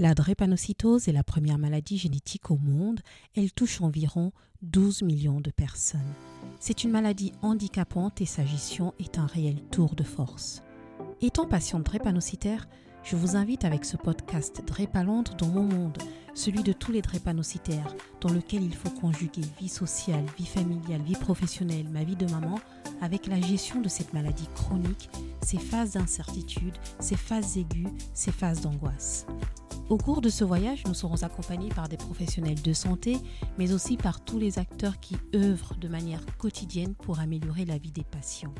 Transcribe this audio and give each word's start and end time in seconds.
La 0.00 0.14
drépanocytose 0.14 1.08
est 1.08 1.12
la 1.12 1.24
première 1.24 1.58
maladie 1.58 1.98
génétique 1.98 2.52
au 2.52 2.56
monde. 2.56 3.00
Elle 3.34 3.50
touche 3.50 3.80
environ 3.80 4.30
12 4.62 5.02
millions 5.02 5.40
de 5.40 5.50
personnes. 5.50 6.14
C'est 6.60 6.84
une 6.84 6.92
maladie 6.92 7.32
handicapante 7.42 8.20
et 8.20 8.26
sa 8.26 8.46
gestion 8.46 8.94
est 9.00 9.18
un 9.18 9.26
réel 9.26 9.60
tour 9.72 9.96
de 9.96 10.04
force. 10.04 10.62
Étant 11.20 11.48
patiente 11.48 11.82
drépanocytaire, 11.82 12.68
je 13.10 13.16
vous 13.16 13.36
invite 13.36 13.64
avec 13.64 13.86
ce 13.86 13.96
podcast 13.96 14.62
Drépalante 14.66 15.34
dans 15.38 15.48
mon 15.48 15.62
monde, 15.62 15.96
celui 16.34 16.62
de 16.62 16.74
tous 16.74 16.92
les 16.92 17.00
drépanocytaires, 17.00 17.94
dans 18.20 18.28
lequel 18.28 18.62
il 18.62 18.74
faut 18.74 18.90
conjuguer 18.90 19.40
vie 19.58 19.70
sociale, 19.70 20.26
vie 20.36 20.44
familiale, 20.44 21.00
vie 21.00 21.16
professionnelle, 21.16 21.88
ma 21.88 22.04
vie 22.04 22.16
de 22.16 22.30
maman, 22.30 22.60
avec 23.00 23.26
la 23.26 23.40
gestion 23.40 23.80
de 23.80 23.88
cette 23.88 24.12
maladie 24.12 24.48
chronique, 24.54 25.08
ses 25.42 25.56
phases 25.58 25.92
d'incertitude, 25.92 26.76
ses 27.00 27.16
phases 27.16 27.56
aiguës, 27.56 27.90
ses 28.12 28.32
phases 28.32 28.60
d'angoisse. 28.60 29.24
Au 29.88 29.96
cours 29.96 30.20
de 30.20 30.28
ce 30.28 30.44
voyage, 30.44 30.84
nous 30.86 30.92
serons 30.92 31.22
accompagnés 31.22 31.70
par 31.70 31.88
des 31.88 31.96
professionnels 31.96 32.60
de 32.60 32.72
santé, 32.74 33.16
mais 33.56 33.72
aussi 33.72 33.96
par 33.96 34.22
tous 34.22 34.38
les 34.38 34.58
acteurs 34.58 35.00
qui 35.00 35.16
œuvrent 35.34 35.76
de 35.76 35.88
manière 35.88 36.20
quotidienne 36.36 36.94
pour 36.94 37.20
améliorer 37.20 37.64
la 37.64 37.78
vie 37.78 37.92
des 37.92 38.04
patients. 38.04 38.52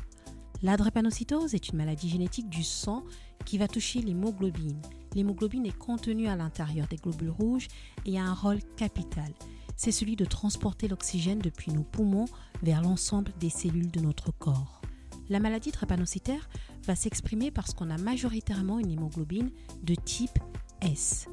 La 0.61 0.75
drépanocytose 0.75 1.53
est 1.53 1.69
une 1.69 1.77
maladie 1.77 2.09
génétique 2.09 2.49
du 2.49 2.63
sang 2.63 3.05
qui 3.45 3.57
va 3.57 3.69
toucher 3.69 4.01
l'hémoglobine. 4.01 4.81
L'hémoglobine 5.15 5.65
est 5.65 5.77
contenue 5.77 6.27
à 6.27 6.35
l'intérieur 6.35 6.85
des 6.87 6.97
globules 6.97 7.29
rouges 7.29 7.69
et 8.05 8.19
a 8.19 8.23
un 8.23 8.33
rôle 8.33 8.59
capital. 8.75 9.31
C'est 9.77 9.93
celui 9.93 10.17
de 10.17 10.25
transporter 10.25 10.89
l'oxygène 10.89 11.39
depuis 11.39 11.71
nos 11.71 11.83
poumons 11.83 12.25
vers 12.61 12.81
l'ensemble 12.81 13.31
des 13.39 13.49
cellules 13.49 13.89
de 13.89 14.01
notre 14.01 14.31
corps. 14.31 14.81
La 15.29 15.39
maladie 15.39 15.71
drépanocytaire 15.71 16.49
va 16.83 16.95
s'exprimer 16.95 17.51
parce 17.51 17.73
qu'on 17.73 17.89
a 17.89 17.97
majoritairement 17.97 18.79
une 18.79 18.91
hémoglobine 18.91 19.51
de 19.83 19.95
type 19.95 20.39
S. 20.81 21.27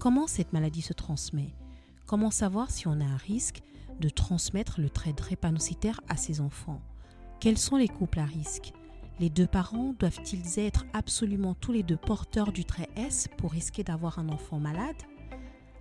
Comment 0.00 0.26
cette 0.26 0.52
maladie 0.52 0.82
se 0.82 0.92
transmet? 0.92 1.54
Comment 2.04 2.32
savoir 2.32 2.72
si 2.72 2.88
on 2.88 3.00
a 3.00 3.04
un 3.04 3.16
risque 3.16 3.62
de 4.00 4.08
transmettre 4.08 4.80
le 4.80 4.90
trait 4.90 5.12
drépanocytaire 5.12 6.00
à 6.08 6.16
ses 6.16 6.40
enfants? 6.40 6.80
Quels 7.40 7.56
sont 7.56 7.76
les 7.76 7.88
couples 7.88 8.18
à 8.18 8.26
risque? 8.26 8.74
Les 9.18 9.30
deux 9.30 9.46
parents 9.46 9.94
doivent-ils 9.98 10.58
être 10.58 10.84
absolument 10.92 11.54
tous 11.54 11.72
les 11.72 11.82
deux 11.82 11.96
porteurs 11.96 12.52
du 12.52 12.66
trait 12.66 12.90
S 12.96 13.28
pour 13.38 13.52
risquer 13.52 13.82
d'avoir 13.82 14.18
un 14.18 14.28
enfant 14.28 14.58
malade? 14.58 14.96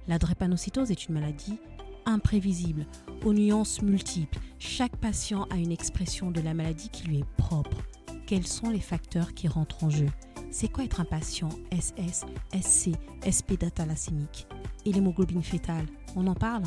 La 0.08 0.20
drépanocytose 0.20 0.90
est 0.90 1.08
une 1.08 1.16
maladie 1.16 1.60
imprévisible, 2.06 2.86
aux 3.26 3.34
nuances 3.34 3.82
multiples. 3.82 4.40
Chaque 4.58 4.96
patient 4.96 5.48
a 5.52 5.58
une 5.58 5.74
expression 5.74 6.32
de 6.32 6.40
la 6.40 6.54
maladie 6.54 6.88
qui 6.88 7.08
lui 7.08 7.20
est 7.20 7.36
propre. 7.36 7.78
Quels 8.26 8.48
sont 8.48 8.70
les 8.70 8.80
facteurs 8.80 9.34
qui 9.34 9.50
rentrent 9.50 9.84
en 9.84 9.90
jeu? 9.90 10.08
C'est 10.52 10.70
quoi 10.70 10.86
être 10.86 11.02
un 11.02 11.06
patient 11.06 11.50
SS, 11.74 12.24
SC, 12.54 12.92
SP 13.28 13.60
datalacémique 13.60 14.48
Et 14.86 14.94
l'hémoglobine 14.94 15.44
fétale, 15.44 15.88
on 16.16 16.26
en 16.28 16.36
parle? 16.36 16.64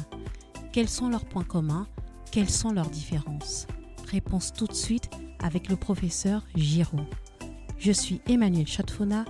Quels 0.70 0.90
sont 0.90 1.08
leurs 1.08 1.24
points 1.24 1.44
communs? 1.44 1.88
Quelles 2.30 2.50
sont 2.50 2.72
leurs 2.72 2.90
différences? 2.90 3.66
Réponse 4.12 4.52
tout 4.52 4.66
de 4.66 4.74
suite 4.74 5.08
avec 5.42 5.70
le 5.70 5.76
professeur 5.76 6.44
Giraud. 6.54 7.06
Je 7.78 7.92
suis 7.92 8.20
Emmanuel 8.28 8.66
Chatfona 8.66 9.24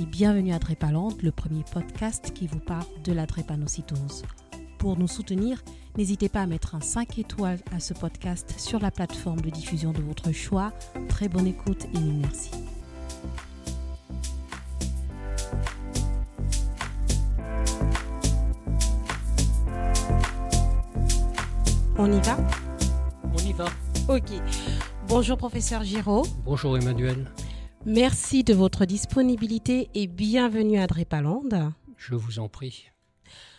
et 0.00 0.06
bienvenue 0.06 0.52
à 0.52 0.60
Drépalante, 0.60 1.20
le 1.24 1.32
premier 1.32 1.64
podcast 1.72 2.32
qui 2.32 2.46
vous 2.46 2.60
parle 2.60 2.86
de 3.02 3.12
la 3.12 3.26
drépanocytose. 3.26 4.22
Pour 4.78 4.96
nous 4.96 5.08
soutenir, 5.08 5.64
n'hésitez 5.96 6.28
pas 6.28 6.42
à 6.42 6.46
mettre 6.46 6.76
un 6.76 6.80
5 6.80 7.18
étoiles 7.18 7.58
à 7.74 7.80
ce 7.80 7.94
podcast 7.94 8.54
sur 8.60 8.78
la 8.78 8.92
plateforme 8.92 9.40
de 9.40 9.50
diffusion 9.50 9.90
de 9.90 10.02
votre 10.02 10.30
choix. 10.30 10.72
Très 11.08 11.28
bonne 11.28 11.48
écoute 11.48 11.86
et 11.92 11.98
merci. 11.98 12.52
On 21.98 22.06
y 22.12 22.20
va 22.20 22.36
On 22.36 22.46
y 22.46 22.50
va? 22.52 22.67
Ok. 24.08 24.30
Bonjour 25.06 25.36
professeur 25.36 25.84
Giraud. 25.84 26.22
Bonjour 26.46 26.78
Emmanuel. 26.78 27.30
Merci 27.84 28.42
de 28.42 28.54
votre 28.54 28.86
disponibilité 28.86 29.90
et 29.92 30.06
bienvenue 30.06 30.78
à 30.78 30.86
Drépaland. 30.86 31.42
Je 31.98 32.14
vous 32.14 32.38
en 32.38 32.48
prie. 32.48 32.88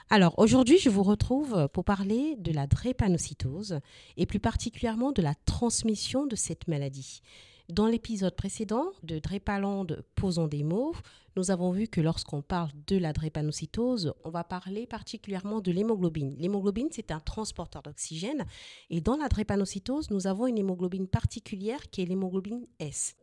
Alors 0.10 0.40
aujourd'hui, 0.40 0.80
je 0.80 0.90
vous 0.90 1.04
retrouve 1.04 1.68
pour 1.72 1.84
parler 1.84 2.36
de 2.40 2.52
la 2.52 2.66
drépanocytose 2.66 3.80
et 4.18 4.26
plus 4.26 4.40
particulièrement 4.40 5.12
de 5.12 5.22
la 5.22 5.36
transmission 5.46 6.26
de 6.26 6.36
cette 6.36 6.68
maladie. 6.68 7.22
Dans 7.70 7.86
l'épisode 7.86 8.36
précédent 8.36 8.94
de 9.04 9.20
Drépaland 9.20 9.86
Posons 10.16 10.48
des 10.48 10.64
mots, 10.64 10.96
nous 11.36 11.52
avons 11.52 11.72
vu 11.72 11.88
que 11.88 12.02
lorsqu'on 12.02 12.42
parle 12.42 12.72
de 12.88 12.98
la 12.98 13.14
drépanocytose, 13.14 14.16
on 14.24 14.32
va 14.32 14.44
parler 14.44 14.88
particulièrement 14.88 15.62
de 15.62 15.72
l'hémoglobine. 15.72 16.36
L'hémoglobine, 16.40 16.88
c'est 16.90 17.12
un 17.12 17.20
transporteur 17.20 17.84
d'oxygène. 17.84 18.48
Et 18.90 19.02
dans 19.02 19.18
la 19.18 19.30
drépanocytose, 19.30 20.10
nous 20.10 20.26
avons 20.26 20.48
une 20.48 20.58
hémoglobine 20.58 21.08
particulière 21.08 21.92
qui 21.92 22.02
est 22.02 22.06
l'hémoglobine 22.06 22.66
S. 22.80 23.16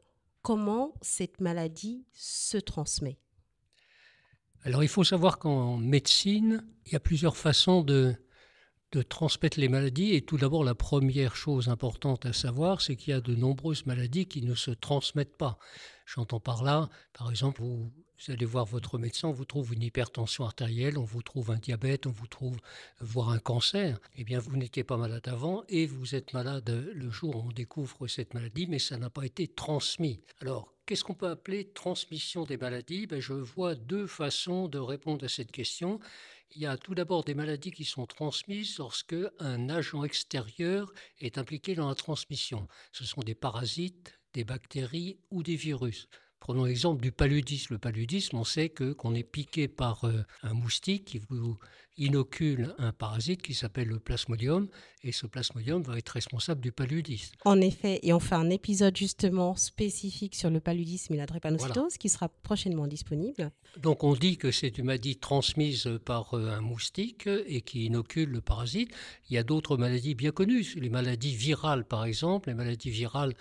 Comment 0.43 0.95
cette 1.03 1.41
maladie 1.41 2.05
se 2.13 2.57
transmet? 2.57 3.19
Alors, 4.63 4.85
il 4.85 4.89
faut 4.89 5.03
savoir 5.03 5.41
qu'en 5.41 5.77
médecine, 5.77 6.65
il 6.87 6.93
y 6.93 6.97
a 6.97 7.01
plusieurs 7.01 7.37
façons 7.37 7.83
de 7.83 8.15
de 8.93 9.03
transmettre 9.03 9.59
les 9.59 9.69
maladies. 9.69 10.15
Et 10.15 10.23
tout 10.23 10.37
d'abord, 10.37 10.65
la 10.65 10.75
première 10.75 11.37
chose 11.37 11.69
importante 11.69 12.27
à 12.27 12.33
savoir, 12.33 12.81
c'est 12.81 12.97
qu'il 12.97 13.13
y 13.13 13.17
a 13.17 13.21
de 13.21 13.35
nombreuses 13.35 13.87
maladies 13.87 14.27
qui 14.27 14.43
ne 14.43 14.55
se 14.55 14.71
transmettent 14.71 15.37
pas. 15.37 15.59
J'entends 16.07 16.41
par 16.41 16.63
là, 16.63 16.89
par 17.13 17.31
exemple, 17.31 17.63
vous, 17.63 17.91
allez 18.29 18.47
voir 18.47 18.65
votre 18.65 18.99
médecin, 18.99 19.29
on 19.29 19.33
vous 19.33 19.45
trouve 19.45 19.75
une 19.75 19.83
hypertension 19.83 20.45
artérielle, 20.45 20.99
on 20.99 21.05
vous 21.05 21.23
trouve 21.23 21.51
un 21.51 21.59
diabète, 21.59 22.07
on 22.07 22.13
vous 22.13 22.29
trouve 22.29 22.57
voire 23.01 23.31
un 23.31 23.39
cancer. 23.39 23.99
Eh 24.17 24.25
bien, 24.25 24.39
vous 24.39 24.57
n'étiez 24.57 24.85
pas 24.85 24.97
malade 24.97 25.27
avant 25.27 25.65
et 25.69 25.87
vous 25.87 26.15
êtes 26.15 26.33
malade 26.33 26.71
le 26.95 27.11
jour 27.11 27.37
où 27.37 27.49
on 27.49 27.53
découvre 27.53 28.07
cette 28.07 28.35
maladie, 28.35 28.67
mais 28.69 28.79
ça 28.79 28.99
n'a 28.99 29.11
pas 29.11 29.27
été 29.27 29.49
transmis. 29.49 30.21
Alors, 30.41 30.73
Qu'est-ce 30.87 31.03
qu'on 31.03 31.15
peut 31.15 31.27
appeler 31.27 31.65
transmission 31.65 32.45
des 32.45 32.57
maladies? 32.57 33.09
Ben, 33.09 33.19
Je 33.19 33.33
vois 33.33 33.75
deux 33.75 34.07
façons 34.07 34.69
de 34.69 34.79
répondre 34.79 35.25
à 35.25 35.29
cette 35.29 35.51
question. 35.51 35.99
Il 36.55 36.63
y 36.63 36.67
a 36.67 36.77
tout 36.77 36.95
d'abord 36.95 37.25
des 37.25 37.35
maladies 37.35 37.73
qui 37.73 37.85
sont 37.85 38.07
transmises 38.07 38.79
lorsque 38.79 39.17
un 39.39 39.69
agent 39.69 40.05
extérieur 40.05 40.93
est 41.19 41.39
impliqué 41.39 41.75
dans 41.75 41.89
la 41.89 41.95
transmission. 41.95 42.67
Ce 42.93 43.05
sont 43.05 43.21
des 43.21 43.35
parasites, 43.35 44.19
des 44.33 44.45
bactéries 44.45 45.19
ou 45.31 45.43
des 45.43 45.57
virus. 45.57 46.09
Prenons 46.41 46.65
l'exemple 46.65 47.03
du 47.03 47.13
paludisme. 47.13 47.75
Le 47.75 47.79
paludisme, 47.79 48.37
on 48.37 48.45
sait 48.45 48.69
que 48.69 48.93
qu'on 48.93 49.15
est 49.15 49.25
piqué 49.25 49.69
par 49.69 50.05
euh, 50.05 50.25
un 50.43 50.55
moustique 50.55 51.07
qui 51.07 51.19
vous 51.29 51.59
inocule 51.99 52.75
un 52.79 52.93
parasite 52.93 53.43
qui 53.43 53.55
s'appelle 53.55 53.89
le 53.89 53.99
plasmodium, 53.99 54.69
et 55.03 55.13
ce 55.13 55.27
plasmodium 55.27 55.83
va 55.83 55.97
être 55.97 56.11
responsable 56.11 56.61
du 56.61 56.73
paludisme. 56.73 57.35
En 57.45 57.61
effet, 57.61 58.01
et 58.03 58.13
on 58.13 58.21
fait 58.21 58.35
un 58.35 58.51
épisode 58.51 58.97
justement 58.97 59.55
spécifique 59.57 60.35
sur 60.35 60.51
le 60.51 60.61
paludisme 60.61 61.15
et 61.15 61.17
la 61.17 61.27
drépanocytose 61.27 61.97
qui 61.97 62.09
sera 62.09 62.29
prochainement 62.29 62.87
disponible. 62.87 63.51
Donc 63.79 64.05
on 64.05 64.15
dit 64.15 64.37
que 64.37 64.51
c'est 64.51 64.79
une 64.79 64.87
maladie 64.87 65.17
transmise 65.17 65.89
par 66.05 66.35
euh, 66.35 66.51
un 66.51 66.61
moustique 66.61 67.29
et 67.47 67.63
qui 67.63 67.87
inocule 67.87 68.31
le 68.31 68.41
parasite. 68.41 68.91
Il 69.31 69.35
y 69.35 69.39
a 69.39 69.43
d'autres 69.43 69.77
maladies 69.77 70.15
bien 70.15 70.33
connues, 70.33 70.67
les 70.77 70.91
maladies 70.91 71.35
virales 71.35 71.85
par 71.85 72.05
exemple, 72.05 72.51
les 72.51 72.55
maladies 72.55 72.91
virales 72.91 73.35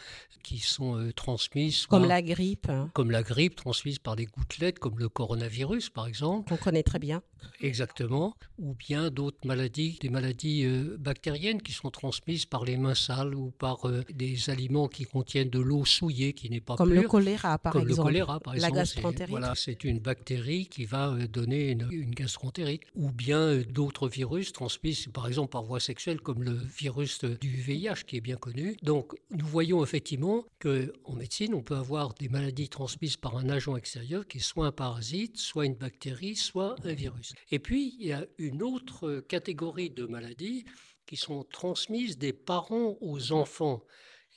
qui 0.43 0.59
sont 0.59 0.97
euh, 0.97 1.11
transmises. 1.11 1.87
Comme 1.87 2.07
la 2.07 2.21
grippe. 2.21 2.71
Comme 2.93 3.11
la 3.11 3.23
grippe 3.23 3.55
transmise 3.55 3.99
par 3.99 4.15
des 4.15 4.25
gouttelettes, 4.25 4.79
comme 4.79 4.99
le 4.99 5.09
coronavirus 5.09 5.89
par 5.89 6.07
exemple. 6.07 6.49
Qu'on 6.49 6.57
connaît 6.57 6.83
très 6.83 6.99
bien. 6.99 7.21
Exactement 7.61 8.33
ou 8.57 8.73
bien 8.73 9.09
d'autres 9.09 9.45
maladies, 9.45 9.97
des 10.01 10.09
maladies 10.09 10.65
euh, 10.65 10.95
bactériennes 10.97 11.61
qui 11.61 11.73
sont 11.73 11.89
transmises 11.89 12.45
par 12.45 12.63
les 12.63 12.77
mains 12.77 12.95
sales 12.95 13.35
ou 13.35 13.51
par 13.51 13.87
euh, 13.87 14.03
des 14.13 14.49
aliments 14.49 14.87
qui 14.87 15.03
contiennent 15.03 15.49
de 15.49 15.59
l'eau 15.59 15.85
souillée 15.85 16.33
qui 16.33 16.49
n'est 16.49 16.61
pas 16.61 16.75
comme 16.75 16.91
pure. 16.91 17.01
le 17.01 17.07
choléra 17.07 17.57
par 17.57 17.73
comme 17.73 17.81
exemple. 17.83 17.99
le 17.99 18.19
choléra 18.19 18.39
par 18.39 18.55
exemple. 18.55 18.73
La 18.73 18.79
gastroentérite. 18.79 19.29
Voilà, 19.29 19.53
c'est 19.55 19.83
une 19.83 19.99
bactérie 19.99 20.67
qui 20.67 20.85
va 20.85 21.09
euh, 21.09 21.27
donner 21.27 21.71
une, 21.71 21.87
une 21.91 22.11
gastroentérite 22.11 22.83
ou 22.95 23.11
bien 23.11 23.57
d'autres 23.69 24.07
virus 24.07 24.53
transmis 24.53 25.05
par 25.13 25.27
exemple 25.27 25.51
par 25.51 25.63
voie 25.63 25.79
sexuelle 25.79 26.21
comme 26.21 26.43
le 26.43 26.53
virus 26.53 27.23
du 27.23 27.49
VIH 27.49 28.03
qui 28.07 28.17
est 28.17 28.21
bien 28.21 28.37
connu. 28.37 28.77
Donc 28.83 29.13
nous 29.31 29.45
voyons 29.45 29.83
effectivement 29.83 30.45
que 30.59 30.93
en 31.03 31.13
médecine 31.13 31.53
on 31.53 31.61
peut 31.61 31.75
avoir 31.75 32.13
des 32.13 32.29
maladies 32.29 32.69
transmises 32.75 33.15
par 33.15 33.37
un 33.37 33.47
agent 33.47 33.77
extérieur 33.77 34.27
qui 34.27 34.39
est 34.39 34.41
soit 34.41 34.67
un 34.67 34.71
parasite, 34.73 35.37
soit 35.37 35.65
une 35.65 35.75
bactérie, 35.75 36.35
soit 36.35 36.75
un 36.83 36.93
virus. 36.93 37.33
Et 37.49 37.59
puis 37.59 37.95
il 38.01 38.07
y 38.07 38.11
a 38.11 38.25
une 38.37 38.61
autre 38.61 39.21
catégorie 39.29 39.89
de 39.89 40.05
maladies 40.05 40.65
qui 41.05 41.15
sont 41.15 41.45
transmises 41.45 42.17
des 42.17 42.33
parents 42.33 42.97
aux 42.99 43.31
enfants. 43.31 43.85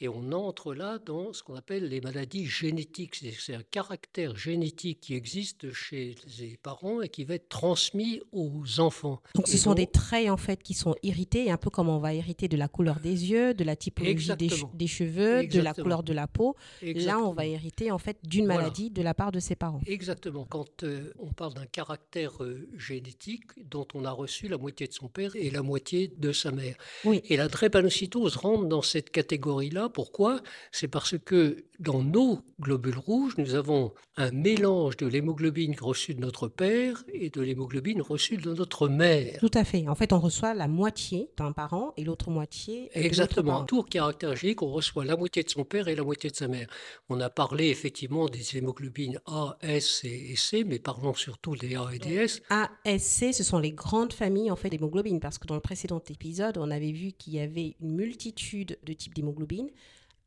Et 0.01 0.09
on 0.09 0.31
entre 0.33 0.75
là 0.75 0.99
dans 1.05 1.33
ce 1.33 1.43
qu'on 1.43 1.57
appelle 1.57 1.89
les 1.89 2.01
maladies 2.01 2.47
génétiques. 2.47 3.17
C'est 3.17 3.55
un 3.55 3.63
caractère 3.63 4.37
génétique 4.37 5.01
qui 5.01 5.15
existe 5.15 5.73
chez 5.73 6.15
les 6.39 6.57
parents 6.57 7.03
et 7.03 7.09
qui 7.09 7.25
va 7.25 7.35
être 7.35 7.49
transmis 7.49 8.21
aux 8.31 8.79
enfants. 8.79 9.21
Donc 9.35 9.49
ce 9.49 9.59
sont 9.59 9.75
des 9.75 9.89
traits 9.89 10.31
en 10.31 10.37
fait 10.37 10.63
qui 10.63 10.75
sont 10.75 10.95
irrités, 11.03 11.51
un 11.51 11.57
peu 11.57 11.71
comme 11.71 11.89
on 11.89 11.99
va 11.99 12.15
hériter 12.15 12.47
de 12.47 12.57
la 12.57 12.69
couleur 12.69 13.01
des 13.01 13.31
yeux, 13.31 13.55
de 13.55 13.65
la 13.65 13.75
typologie 13.75 14.31
des, 14.37 14.87
cheveux, 14.87 15.47
de 15.47 15.61
la 15.61 15.75
couleur 15.75 16.05
de 16.05 16.13
la 16.13 16.29
peau. 16.29 16.55
Là, 16.83 17.19
on 17.19 17.33
va 17.33 17.47
hériter 17.47 17.91
en 17.91 17.99
fait 17.99 18.19
d'une 18.23 18.47
maladie 18.47 18.91
de 18.91 19.03
la 19.03 19.15
part 19.15 19.33
de 19.33 19.41
ses 19.41 19.57
parents. 19.57 19.81
Exactement. 19.87 20.47
Quand 20.49 20.85
euh, 20.85 21.13
on 21.19 21.33
parle 21.33 21.55
d'un 21.55 21.67
caractère 21.67 22.43
euh, 22.45 22.69
génétique 22.77 23.47
dont 23.69 23.87
on 23.95 24.05
a 24.05 24.11
reçu 24.11 24.47
la 24.47 24.59
moitié 24.59 24.87
de 24.87 24.93
son 24.93 25.09
père 25.09 25.35
et 25.35 25.51
la 25.51 25.63
moitié 25.63 26.09
de 26.17 26.33
sa 26.33 26.53
mère. 26.53 26.77
Oui. 27.05 27.21
Et 27.29 27.37
la 27.37 27.49
drépanocytose 27.49 28.37
rentre 28.37 28.67
dans 28.67 28.83
cette 28.83 29.11
catégorie-là 29.11 29.88
pourquoi 29.89 30.41
C'est 30.73 30.89
parce 30.89 31.17
que 31.19 31.65
dans 31.79 32.03
nos 32.03 32.41
globules 32.61 32.99
rouges, 32.99 33.35
nous 33.39 33.55
avons 33.55 33.93
un 34.17 34.31
mélange 34.33 34.97
de 34.97 35.07
l'hémoglobine 35.07 35.77
reçue 35.81 36.15
de 36.15 36.21
notre 36.21 36.49
père 36.49 37.05
et 37.13 37.31
de 37.31 37.41
l'hémoglobine 37.41 38.03
reçue 38.03 38.37
de 38.37 38.53
notre 38.53 38.89
mère. 38.89 39.39
Tout 39.39 39.51
à 39.55 39.65
fait. 39.65 39.89
En 39.89 39.95
fait, 39.95 40.13
on 40.13 40.19
reçoit 40.19 40.55
la 40.55 40.67
moitié 40.67 41.31
d'un 41.37 41.53
parent 41.53 41.93
et 41.97 42.05
l'autre 42.05 42.31
moitié 42.31 42.91
de 42.95 43.01
Exactement. 43.01 43.61
Un 43.61 43.65
tour 43.65 43.87
caractéristique, 43.89 44.63
on 44.63 44.73
reçoit 44.73 45.05
la 45.05 45.17
moitié 45.17 45.43
de 45.43 45.51
son 45.51 45.65
père 45.65 45.89
et 45.89 45.95
la 45.95 46.03
moitié 46.03 46.31
de 46.31 46.37
sa 46.37 46.49
mère. 46.49 46.69
On 47.09 47.21
a 47.21 47.31
parlé 47.31 47.69
effectivement 47.69 48.29
des 48.29 48.57
hémoglobines 48.57 49.21
A, 49.27 49.57
S 49.61 50.03
et 50.05 50.35
C, 50.37 50.65
mais 50.65 50.79
parlons 50.79 51.15
surtout 51.15 51.57
des 51.57 51.77
A 51.77 51.89
et 51.93 51.99
des 51.99 52.15
S. 52.15 52.43
A, 52.51 52.71
S, 52.85 53.03
C, 53.05 53.33
ce 53.33 53.45
sont 53.45 53.59
les 53.59 53.73
grandes 53.73 54.13
familles 54.13 54.51
en 54.51 54.57
fait 54.57 54.71
d'hémoglobines, 54.71 55.21
parce 55.21 55.39
que 55.39 55.47
dans 55.47 55.55
le 55.55 55.61
précédent 55.61 56.03
épisode, 56.11 56.59
on 56.59 56.71
avait 56.71 56.93
vu 56.93 57.13
qu'il 57.13 57.35
y 57.35 57.41
avait 57.41 57.77
une 57.81 57.95
multitude 57.95 58.79
de 58.85 58.93
types 58.93 59.15
d'hémoglobines. 59.15 59.71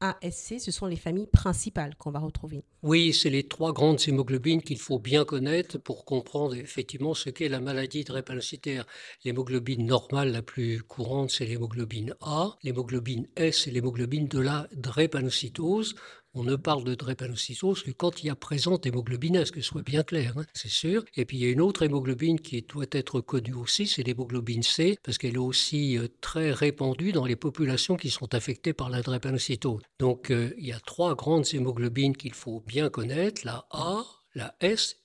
ASC, 0.01 0.59
ce 0.59 0.71
sont 0.71 0.87
les 0.87 0.95
familles 0.95 1.27
principales 1.27 1.95
qu'on 1.95 2.11
va 2.11 2.19
retrouver. 2.19 2.63
Oui, 2.83 3.13
c'est 3.13 3.29
les 3.29 3.47
trois 3.47 3.71
grandes 3.71 3.99
hémoglobines 4.07 4.61
qu'il 4.61 4.79
faut 4.79 4.99
bien 4.99 5.23
connaître 5.23 5.77
pour 5.77 6.03
comprendre 6.03 6.55
effectivement 6.55 7.13
ce 7.13 7.29
qu'est 7.29 7.47
la 7.47 7.59
maladie 7.59 8.03
drépanocytaire. 8.03 8.85
L'hémoglobine 9.23 9.85
normale 9.85 10.31
la 10.31 10.41
plus 10.41 10.81
courante, 10.81 11.29
c'est 11.29 11.45
l'hémoglobine 11.45 12.15
A. 12.21 12.57
L'hémoglobine 12.63 13.27
S, 13.35 13.61
c'est 13.63 13.71
l'hémoglobine 13.71 14.27
de 14.27 14.39
la 14.39 14.67
drépanocytose 14.75 15.95
on 16.33 16.43
ne 16.43 16.55
parle 16.55 16.83
de 16.83 16.95
drépanocytose 16.95 17.83
que 17.83 17.91
quand 17.91 18.23
il 18.23 18.27
y 18.27 18.29
a 18.29 18.35
présente 18.35 18.85
hémoglobine 18.85 19.43
que 19.51 19.61
ce 19.61 19.67
soit 19.67 19.81
bien 19.81 20.03
clair, 20.03 20.33
hein, 20.37 20.45
c'est 20.53 20.69
sûr. 20.69 21.03
Et 21.15 21.25
puis 21.25 21.37
il 21.37 21.43
y 21.43 21.47
a 21.47 21.51
une 21.51 21.61
autre 21.61 21.83
hémoglobine 21.83 22.39
qui 22.39 22.61
doit 22.61 22.85
être 22.91 23.21
connue 23.21 23.53
aussi, 23.53 23.87
c'est 23.87 24.03
l'hémoglobine 24.03 24.63
C, 24.63 24.97
parce 25.03 25.17
qu'elle 25.17 25.35
est 25.35 25.37
aussi 25.37 25.97
euh, 25.97 26.07
très 26.21 26.51
répandue 26.51 27.11
dans 27.11 27.25
les 27.25 27.35
populations 27.35 27.97
qui 27.97 28.09
sont 28.09 28.33
affectées 28.33 28.73
par 28.73 28.89
la 28.89 29.01
drépanocytose. 29.01 29.81
Donc 29.99 30.31
euh, 30.31 30.53
il 30.57 30.67
y 30.67 30.71
a 30.71 30.79
trois 30.79 31.15
grandes 31.15 31.45
hémoglobines 31.53 32.15
qu'il 32.15 32.33
faut 32.33 32.61
bien 32.61 32.89
connaître, 32.89 33.41
la 33.45 33.65
A, 33.71 34.03
la 34.35 34.55
S 34.61 34.97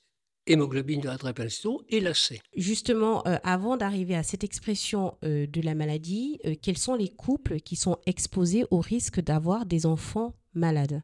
hémoglobine 0.46 1.00
de 1.00 1.08
la 1.08 1.16
drépanocytose 1.16 1.82
et 1.88 2.00
la 2.00 2.14
C. 2.14 2.40
Justement, 2.54 3.26
euh, 3.26 3.38
avant 3.42 3.76
d'arriver 3.76 4.14
à 4.14 4.22
cette 4.22 4.44
expression 4.44 5.18
de 5.22 5.60
la 5.60 5.74
maladie, 5.74 6.38
quels 6.62 6.78
sont 6.78 6.94
les 6.94 7.08
couples 7.08 7.58
qui 7.60 7.74
sont 7.74 7.98
exposés 8.06 8.64
au 8.70 8.78
risque 8.78 9.20
d'avoir 9.20 9.66
des 9.66 9.86
enfants 9.86 10.36
malades? 10.54 11.02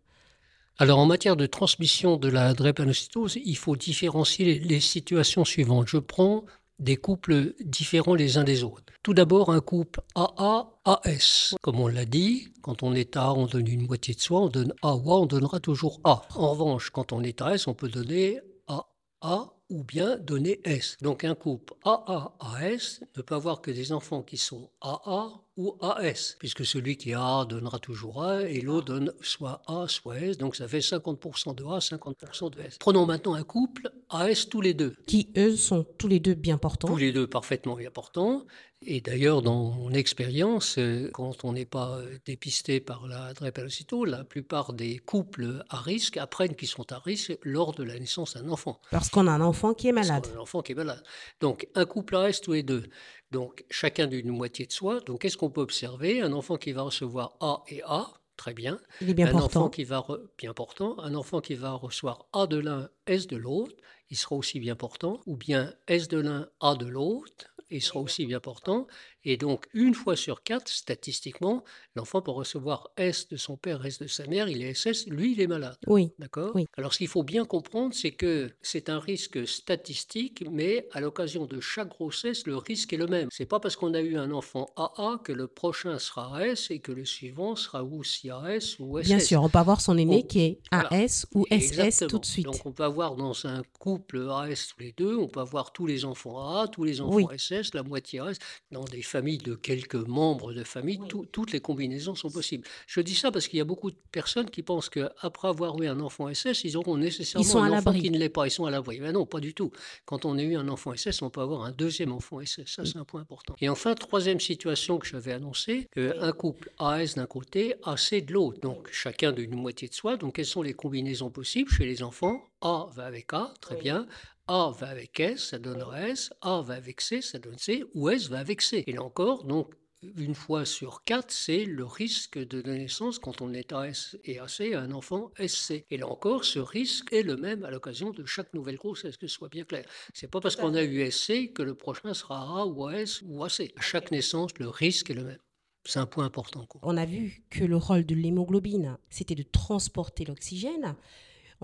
Alors 0.78 0.98
en 0.98 1.06
matière 1.06 1.36
de 1.36 1.46
transmission 1.46 2.16
de 2.16 2.28
la 2.28 2.54
drépanocytose, 2.54 3.38
il 3.44 3.56
faut 3.56 3.76
différencier 3.76 4.58
les 4.58 4.80
situations 4.80 5.44
suivantes. 5.44 5.88
Je 5.88 5.98
prends 5.98 6.44
des 6.78 6.96
couples 6.96 7.54
différents 7.64 8.14
les 8.14 8.38
uns 8.38 8.44
des 8.44 8.64
autres. 8.64 8.92
Tout 9.02 9.14
d'abord, 9.14 9.50
un 9.50 9.60
couple 9.60 10.00
AA-AS. 10.14 11.54
Comme 11.60 11.80
on 11.80 11.88
l'a 11.88 12.04
dit, 12.04 12.52
quand 12.62 12.82
on 12.82 12.94
est 12.94 13.16
A, 13.16 13.32
on 13.32 13.46
donne 13.46 13.68
une 13.68 13.86
moitié 13.86 14.14
de 14.14 14.20
soi, 14.20 14.40
on 14.40 14.48
donne 14.48 14.72
A 14.82 14.94
ou 14.96 15.12
A, 15.12 15.20
on 15.20 15.26
donnera 15.26 15.60
toujours 15.60 16.00
A. 16.04 16.22
En 16.34 16.50
revanche, 16.50 16.90
quand 16.90 17.12
on 17.12 17.22
est 17.22 17.40
AS, 17.42 17.66
on 17.66 17.74
peut 17.74 17.88
donner 17.88 18.40
AA 18.68 19.52
ou 19.70 19.84
bien 19.84 20.16
donner 20.16 20.60
S. 20.64 20.96
Donc 21.00 21.24
un 21.24 21.34
couple 21.34 21.74
AA-AS 21.84 23.00
ne 23.16 23.22
peut 23.22 23.34
avoir 23.34 23.60
que 23.60 23.70
des 23.70 23.92
enfants 23.92 24.22
qui 24.22 24.36
sont 24.36 24.70
AA 24.80 25.30
ou 25.56 25.76
AS, 25.80 26.36
puisque 26.38 26.64
celui 26.64 26.96
qui 26.96 27.10
est 27.10 27.14
A 27.14 27.44
donnera 27.44 27.78
toujours 27.78 28.22
A 28.22 28.42
et 28.42 28.60
l'autre 28.60 28.86
donne 28.86 29.12
soit 29.20 29.62
A, 29.66 29.86
soit 29.88 30.18
S, 30.18 30.38
donc 30.38 30.56
ça 30.56 30.68
fait 30.68 30.78
50% 30.78 31.54
de 31.54 31.64
A, 31.64 31.78
50% 31.78 32.50
de 32.50 32.60
S. 32.60 32.78
Prenons 32.78 33.06
maintenant 33.06 33.34
un 33.34 33.42
couple 33.42 33.90
AS 34.08 34.48
tous 34.48 34.60
les 34.60 34.74
deux. 34.74 34.94
Qui, 35.06 35.30
eux, 35.36 35.56
sont 35.56 35.84
tous 35.98 36.08
les 36.08 36.20
deux 36.20 36.34
bien 36.34 36.58
portants. 36.58 36.88
Tous 36.88 36.96
les 36.96 37.12
deux 37.12 37.26
parfaitement 37.26 37.76
bien 37.76 37.90
portants. 37.90 38.44
Et 38.84 39.00
d'ailleurs, 39.00 39.42
dans 39.42 39.70
mon 39.70 39.92
expérience, 39.92 40.76
euh, 40.78 41.10
quand 41.12 41.44
on 41.44 41.52
n'est 41.52 41.64
pas 41.64 41.98
euh, 41.98 42.18
dépisté 42.26 42.80
par 42.80 43.06
la 43.06 43.32
drépanocytose, 43.32 44.08
la 44.08 44.24
plupart 44.24 44.72
des 44.72 44.98
couples 44.98 45.64
à 45.68 45.76
risque 45.78 46.16
apprennent 46.16 46.56
qu'ils 46.56 46.68
sont 46.68 46.90
à 46.92 46.98
risque 46.98 47.38
lors 47.42 47.72
de 47.72 47.84
la 47.84 47.98
naissance 47.98 48.34
d'un 48.34 48.48
enfant. 48.48 48.80
Parce 48.90 49.08
qu'on 49.08 49.26
a 49.26 49.30
un 49.30 49.40
enfant 49.40 49.74
qui 49.74 49.88
est 49.88 49.92
malade. 49.92 50.26
Un 50.34 50.40
enfant 50.40 50.62
qui 50.62 50.72
est 50.72 50.76
malade. 50.76 51.02
Donc, 51.40 51.68
un 51.74 51.84
couple 51.84 52.16
AS 52.16 52.40
tous 52.40 52.52
les 52.52 52.62
deux. 52.62 52.84
Donc, 53.30 53.64
chacun 53.70 54.06
d'une 54.06 54.30
moitié 54.30 54.66
de 54.66 54.72
soi. 54.72 55.00
Donc, 55.00 55.22
qu'est-ce 55.22 55.36
qu'on 55.36 55.50
peut 55.50 55.60
observer? 55.60 56.20
Un 56.20 56.32
enfant 56.32 56.56
qui 56.56 56.72
va 56.72 56.82
recevoir 56.82 57.36
A 57.40 57.62
et 57.68 57.82
A, 57.84 58.08
très 58.36 58.54
bien. 58.54 58.78
Il 59.00 59.10
est 59.10 59.14
bien 59.14 59.28
un 59.28 59.32
portant. 59.32 59.60
enfant 59.60 59.70
qui 59.70 59.84
va 59.84 60.04
bien 60.38 60.52
portant. 60.54 60.98
Un 60.98 61.14
enfant 61.14 61.40
qui 61.40 61.54
va 61.54 61.72
recevoir 61.72 62.26
A 62.32 62.46
de 62.46 62.58
l'un, 62.58 62.88
S 63.06 63.26
de 63.28 63.36
l'autre, 63.36 63.74
il 64.10 64.16
sera 64.16 64.34
aussi 64.34 64.60
bien 64.60 64.74
portant. 64.74 65.20
Ou 65.26 65.36
bien 65.36 65.72
S 65.86 66.08
de 66.08 66.18
l'un, 66.18 66.48
A 66.60 66.74
de 66.74 66.86
l'autre, 66.86 67.46
il 67.72 67.82
sera 67.82 68.00
aussi 68.00 68.26
bien 68.26 68.40
portant. 68.40 68.86
Et 69.24 69.36
donc, 69.36 69.66
une 69.72 69.94
fois 69.94 70.16
sur 70.16 70.42
quatre, 70.42 70.68
statistiquement, 70.68 71.62
l'enfant 71.94 72.22
peut 72.22 72.30
recevoir 72.30 72.90
S 72.96 73.28
de 73.28 73.36
son 73.36 73.56
père, 73.56 73.84
S 73.86 73.98
de 73.98 74.06
sa 74.06 74.26
mère, 74.26 74.48
il 74.48 74.62
est 74.62 74.74
SS, 74.74 75.06
lui, 75.06 75.32
il 75.32 75.40
est 75.40 75.46
malade. 75.46 75.76
Oui. 75.86 76.10
D'accord? 76.18 76.52
oui. 76.54 76.66
Alors, 76.76 76.92
ce 76.92 76.98
qu'il 76.98 77.08
faut 77.08 77.22
bien 77.22 77.44
comprendre, 77.44 77.94
c'est 77.94 78.10
que 78.10 78.50
c'est 78.62 78.88
un 78.88 78.98
risque 78.98 79.46
statistique, 79.46 80.44
mais 80.50 80.88
à 80.92 81.00
l'occasion 81.00 81.46
de 81.46 81.60
chaque 81.60 81.88
grossesse, 81.88 82.46
le 82.46 82.56
risque 82.56 82.92
est 82.92 82.96
le 82.96 83.06
même. 83.06 83.28
C'est 83.30 83.46
pas 83.46 83.60
parce 83.60 83.76
qu'on 83.76 83.94
a 83.94 84.00
eu 84.00 84.16
un 84.16 84.32
enfant 84.32 84.66
AA 84.76 85.20
que 85.22 85.32
le 85.32 85.46
prochain 85.46 85.98
sera 85.98 86.44
S 86.46 86.70
et 86.70 86.80
que 86.80 86.92
le 86.92 87.04
suivant 87.04 87.54
sera 87.54 87.84
aussi 87.84 88.30
AS 88.30 88.76
ou 88.80 88.98
SS. 88.98 89.06
Bien 89.06 89.18
sûr, 89.20 89.42
on 89.42 89.48
peut 89.48 89.58
avoir 89.58 89.80
son 89.80 89.96
aîné 89.98 90.26
qui 90.26 90.40
est 90.40 90.60
AS 90.70 91.26
ou 91.34 91.46
SS 91.50 92.04
tout 92.08 92.18
de 92.18 92.24
suite. 92.24 92.46
Donc, 92.46 92.66
on 92.66 92.72
peut 92.72 92.84
avoir 92.84 93.14
dans 93.16 93.46
un 93.46 93.62
couple 93.78 94.28
AS 94.30 94.68
tous 94.68 94.80
les 94.80 94.92
deux, 94.92 95.16
on 95.16 95.28
peut 95.28 95.40
avoir 95.40 95.72
tous 95.72 95.86
les 95.86 96.04
enfants 96.04 96.38
AA, 96.40 96.68
tous 96.68 96.84
les 96.84 97.00
enfants 97.00 97.28
SS, 97.36 97.74
la 97.74 97.82
moitié 97.82 98.20
AS, 98.20 98.36
dans 98.70 98.84
des 98.84 99.02
famille 99.12 99.38
de 99.38 99.54
quelques 99.54 99.94
membres 99.94 100.54
de 100.54 100.64
famille, 100.64 100.98
toutes 101.32 101.52
les 101.52 101.60
combinaisons 101.60 102.14
sont 102.14 102.30
possibles. 102.30 102.66
Je 102.86 103.00
dis 103.02 103.14
ça 103.14 103.30
parce 103.30 103.46
qu'il 103.46 103.58
y 103.58 103.60
a 103.60 103.64
beaucoup 103.64 103.90
de 103.90 103.96
personnes 104.10 104.48
qui 104.48 104.62
pensent 104.62 104.88
qu'après 104.88 105.48
avoir 105.48 105.80
eu 105.82 105.86
un 105.86 106.00
enfant 106.00 106.32
SS, 106.32 106.64
ils 106.64 106.78
auront 106.78 106.96
nécessairement 106.96 107.62
un 107.62 107.78
enfant 107.78 107.92
qui 107.92 108.10
ne 108.10 108.18
l'est 108.18 108.30
pas. 108.30 108.46
Ils 108.46 108.50
sont 108.50 108.64
à 108.64 108.70
l'abri. 108.70 109.00
Mais 109.00 109.12
non, 109.12 109.26
pas 109.26 109.40
du 109.40 109.52
tout. 109.52 109.70
Quand 110.06 110.24
on 110.24 110.38
a 110.38 110.42
eu 110.42 110.56
un 110.56 110.68
enfant 110.68 110.96
SS, 110.96 111.20
on 111.20 111.28
peut 111.28 111.42
avoir 111.42 111.62
un 111.62 111.72
deuxième 111.72 112.10
enfant 112.10 112.40
SS. 112.42 112.64
Ça, 112.66 112.84
c'est 112.86 112.96
un 112.96 113.04
point 113.04 113.20
important. 113.20 113.54
Et 113.60 113.68
enfin, 113.68 113.94
troisième 113.94 114.40
situation 114.40 114.98
que 114.98 115.06
j'avais 115.06 115.32
annoncée, 115.32 115.88
un 115.96 116.32
couple 116.32 116.70
AS 116.78 117.14
d'un 117.16 117.26
côté, 117.26 117.74
AC 117.84 118.24
de 118.24 118.32
l'autre. 118.32 118.60
Donc, 118.60 118.88
chacun 118.90 119.32
d'une 119.32 119.54
moitié 119.54 119.88
de 119.88 119.94
soi. 119.94 120.16
Donc, 120.16 120.36
quelles 120.36 120.46
sont 120.46 120.62
les 120.62 120.72
combinaisons 120.72 121.30
possibles 121.30 121.70
chez 121.70 121.84
les 121.84 122.02
enfants? 122.02 122.48
A 122.62 122.86
va 122.94 123.04
avec 123.04 123.32
A, 123.34 123.52
très 123.60 123.76
bien. 123.76 124.06
A 124.48 124.70
va 124.70 124.88
avec 124.88 125.20
S, 125.20 125.50
ça 125.50 125.58
donne 125.58 125.84
S, 125.96 126.32
A 126.40 126.60
va 126.62 126.74
avec 126.74 127.00
C, 127.00 127.22
ça 127.22 127.38
donne 127.38 127.58
C, 127.58 127.84
ou 127.94 128.10
S 128.10 128.28
va 128.28 128.38
avec 128.38 128.60
C. 128.62 128.84
Et 128.86 128.92
là 128.92 129.02
encore, 129.02 129.44
donc, 129.44 129.74
une 130.16 130.34
fois 130.34 130.64
sur 130.64 131.04
quatre, 131.04 131.30
c'est 131.30 131.64
le 131.64 131.84
risque 131.84 132.36
de 132.36 132.60
naissance 132.62 133.20
quand 133.20 133.40
on 133.40 133.54
est 133.54 133.72
AS 133.72 134.16
et 134.24 134.40
AC 134.40 134.72
à 134.74 134.80
un 134.80 134.90
enfant 134.90 135.30
SC. 135.38 135.84
Et 135.90 135.96
là 135.96 136.08
encore, 136.08 136.44
ce 136.44 136.58
risque 136.58 137.12
est 137.12 137.22
le 137.22 137.36
même 137.36 137.64
à 137.64 137.70
l'occasion 137.70 138.10
de 138.10 138.24
chaque 138.24 138.52
nouvelle 138.52 138.76
grossesse, 138.76 139.16
que 139.16 139.28
ce 139.28 139.34
soit 139.34 139.48
bien 139.48 139.64
clair. 139.64 139.84
C'est 140.12 140.28
pas 140.28 140.40
parce 140.40 140.56
qu'on 140.56 140.74
a 140.74 140.82
eu 140.82 141.08
SC 141.08 141.52
que 141.52 141.62
le 141.62 141.74
prochain 141.74 142.14
sera 142.14 142.62
A 142.62 142.66
ou 142.66 142.88
AS 142.88 143.22
ou 143.24 143.44
AC. 143.44 143.72
À 143.76 143.80
chaque 143.80 144.10
naissance, 144.10 144.50
le 144.58 144.68
risque 144.68 145.10
est 145.10 145.14
le 145.14 145.24
même. 145.24 145.38
C'est 145.84 146.00
un 146.00 146.06
point 146.06 146.24
important. 146.24 146.66
On 146.82 146.96
a 146.96 147.04
vu 147.04 147.44
que 147.50 147.64
le 147.64 147.76
rôle 147.76 148.04
de 148.04 148.14
l'hémoglobine, 148.14 148.98
c'était 149.10 149.34
de 149.34 149.42
transporter 149.42 150.24
l'oxygène. 150.24 150.96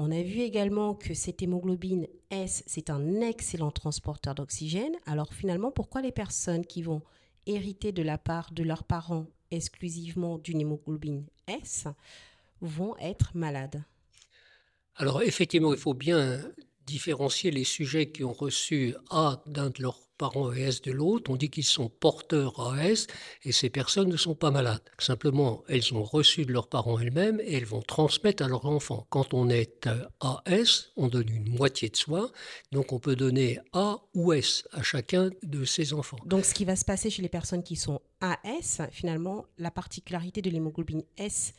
On 0.01 0.13
a 0.13 0.23
vu 0.23 0.43
également 0.43 0.95
que 0.95 1.13
cette 1.13 1.43
hémoglobine 1.43 2.07
S, 2.31 2.63
c'est 2.69 2.89
un 2.89 3.21
excellent 3.21 3.73
transporteur 3.73 4.37
d'oxygène. 4.37 4.95
Alors 5.07 5.35
finalement, 5.35 5.73
pourquoi 5.73 6.03
les 6.03 6.13
personnes 6.13 6.65
qui 6.65 6.83
vont 6.83 7.03
hériter 7.47 7.91
de 7.91 8.03
la 8.03 8.17
part 8.17 8.53
de 8.53 8.63
leurs 8.63 8.85
parents 8.85 9.27
exclusivement 9.51 10.39
d'une 10.39 10.61
hémoglobine 10.61 11.27
S 11.49 11.89
vont 12.61 12.97
être 12.99 13.33
malades? 13.35 13.83
Alors 14.95 15.21
effectivement, 15.21 15.73
il 15.73 15.81
faut 15.81 15.95
bien 15.95 16.43
différencier 16.89 17.51
les 17.51 17.65
sujets 17.65 18.11
qui 18.11 18.25
ont 18.25 18.33
reçu 18.33 18.95
A 19.11 19.43
d'un 19.47 19.69
de 19.69 19.83
leurs 19.83 20.01
parents 20.17 20.53
et 20.53 20.63
S 20.63 20.81
de 20.83 20.91
l'autre. 20.91 21.31
On 21.31 21.37
dit 21.37 21.51
qu'ils 21.51 21.65
sont 21.65 21.89
porteurs 21.89 22.59
AS 22.61 23.07
et 23.45 23.53
ces 23.53 23.71
personnes 23.71 24.09
ne 24.09 24.17
sont 24.17 24.35
pas 24.35 24.51
malades. 24.51 24.83
Simplement, 24.99 25.63
elles 25.69 25.95
ont 25.95 26.03
reçu 26.03 26.45
de 26.45 26.53
leurs 26.53 26.69
parents 26.69 26.99
elles-mêmes 26.99 27.41
et 27.41 27.55
elles 27.55 27.67
vont 27.67 27.83
transmettre 27.83 28.43
à 28.43 28.49
leurs 28.49 28.67
enfants. 28.67 29.07
Quand 29.11 29.33
on 29.35 29.49
est 29.51 29.89
AS, 30.21 30.91
on 30.97 31.09
donne 31.09 31.29
une 31.29 31.49
moitié 31.51 31.91
de 31.91 31.97
soi, 31.97 32.33
donc 32.73 32.93
on 32.93 32.99
peut 32.99 33.17
donner 33.17 33.61
A 33.73 33.99
ou 34.15 34.33
S 34.33 34.67
à 34.73 34.83
chacun 34.83 35.31
de 35.43 35.65
ses 35.65 35.93
enfants. 35.93 36.19
Donc 36.25 36.45
ce 36.47 36.55
qui 36.55 36.65
va 36.65 36.75
se 36.75 36.85
passer 36.85 37.11
chez 37.11 37.23
les 37.23 37.29
personnes 37.29 37.63
qui 37.63 37.77
sont 37.77 38.01
AS, 38.21 38.81
finalement, 38.91 39.45
la 39.59 39.71
particularité 39.71 40.43
de 40.43 40.51
l'hémoglobine 40.51 41.05
S 41.19 41.53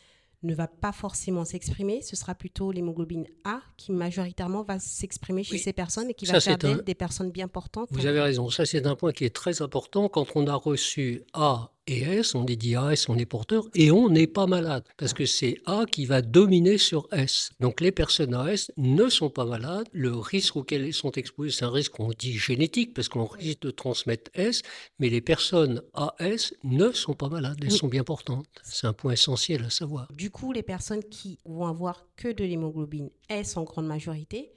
ne 0.43 0.55
va 0.55 0.67
pas 0.67 0.91
forcément 0.91 1.46
s'exprimer. 1.46 2.01
Ce 2.01 2.15
sera 2.15 2.36
plutôt 2.36 2.72
l'hémoglobine 2.72 3.25
A 3.43 3.62
qui 3.77 3.91
majoritairement 3.91 4.63
va 4.63 4.79
s'exprimer 4.79 5.43
chez 5.43 5.58
ces 5.58 5.74
personnes 5.74 6.10
et 6.10 6.13
qui 6.13 6.25
va 6.25 6.39
faire 6.39 6.58
d'elles 6.58 6.84
des 6.84 6.96
personnes 6.96 7.31
bien 7.31 7.48
portantes. 7.48 7.89
Vous 7.91 8.05
avez 8.05 8.22
raison. 8.22 8.50
Ça, 8.50 8.65
c'est 8.65 8.86
un 8.86 8.96
point 8.96 9.12
qui 9.12 9.25
est 9.25 9.36
très 9.36 9.62
important. 9.62 10.10
Quand 10.10 10.25
on 10.36 10.48
a 10.48 10.55
reçu 10.55 11.24
A 11.34 11.72
et 11.89 12.01
S, 12.01 12.36
on 12.36 12.46
est 12.46 12.55
dit 12.55 12.75
AS, 12.75 13.10
on 13.10 13.17
est 13.17 13.25
porteur, 13.25 13.67
et 13.74 13.89
on 13.89 14.10
n'est 14.10 14.27
pas 14.27 14.46
malade, 14.46 14.84
parce 14.98 15.13
que 15.13 15.25
c'est 15.25 15.58
A 15.65 15.86
qui 15.91 16.05
va 16.05 16.22
dominer 16.22 16.77
sur 16.77 17.08
S. 17.12 17.50
Donc 17.60 17.81
les 17.81 17.91
personnes 17.91 18.36
AS 18.36 18.72
ne 18.77 19.10
sont 19.10 19.31
pas 19.31 19.46
malades, 19.46 19.88
le 19.91 20.15
risque 20.15 20.55
auquel 20.55 20.86
elles 20.86 20.93
sont 20.93 21.12
exposées, 21.12 21.51
c'est 21.51 21.65
un 21.65 21.72
risque 21.72 21.93
qu'on 21.93 22.12
dit 22.12 22.38
génétique, 22.38 22.93
parce 22.93 23.10
qu'on 23.10 23.25
risque 23.25 23.62
de 23.62 23.72
transmettre 23.72 24.29
S, 24.36 24.62
mais 25.00 25.10
les 25.10 25.22
personnes 25.22 25.81
AS 25.96 26.53
ne 26.63 26.91
sont 26.91 27.15
pas 27.15 27.29
malades, 27.29 27.58
elles 27.63 27.72
sont 27.72 27.88
bien 27.88 28.03
portantes. 28.03 28.46
C'est 28.63 28.86
un 28.86 28.93
point 28.93 29.13
essentiel 29.13 29.63
à 29.63 29.72
savoir. 29.72 30.08
Du 30.13 30.29
coup, 30.29 30.51
les 30.51 30.63
personnes 30.63 31.03
qui 31.03 31.39
vont 31.43 31.65
avoir 31.65 32.05
que 32.15 32.27
de 32.27 32.43
l'hémoglobine 32.43 33.10
S 33.29 33.58
en 33.58 33.63
grande 33.63 33.88
majorité, 33.88 34.51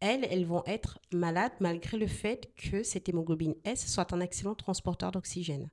elles, 0.00 0.26
elles 0.30 0.46
vont 0.46 0.62
être 0.66 1.00
malades 1.12 1.52
malgré 1.58 1.98
le 1.98 2.06
fait 2.06 2.52
que 2.56 2.84
cette 2.84 3.08
hémoglobine 3.08 3.56
S 3.64 3.92
soit 3.92 4.12
un 4.12 4.20
excellent 4.20 4.54
transporteur 4.54 5.10
d'oxygène. 5.10 5.68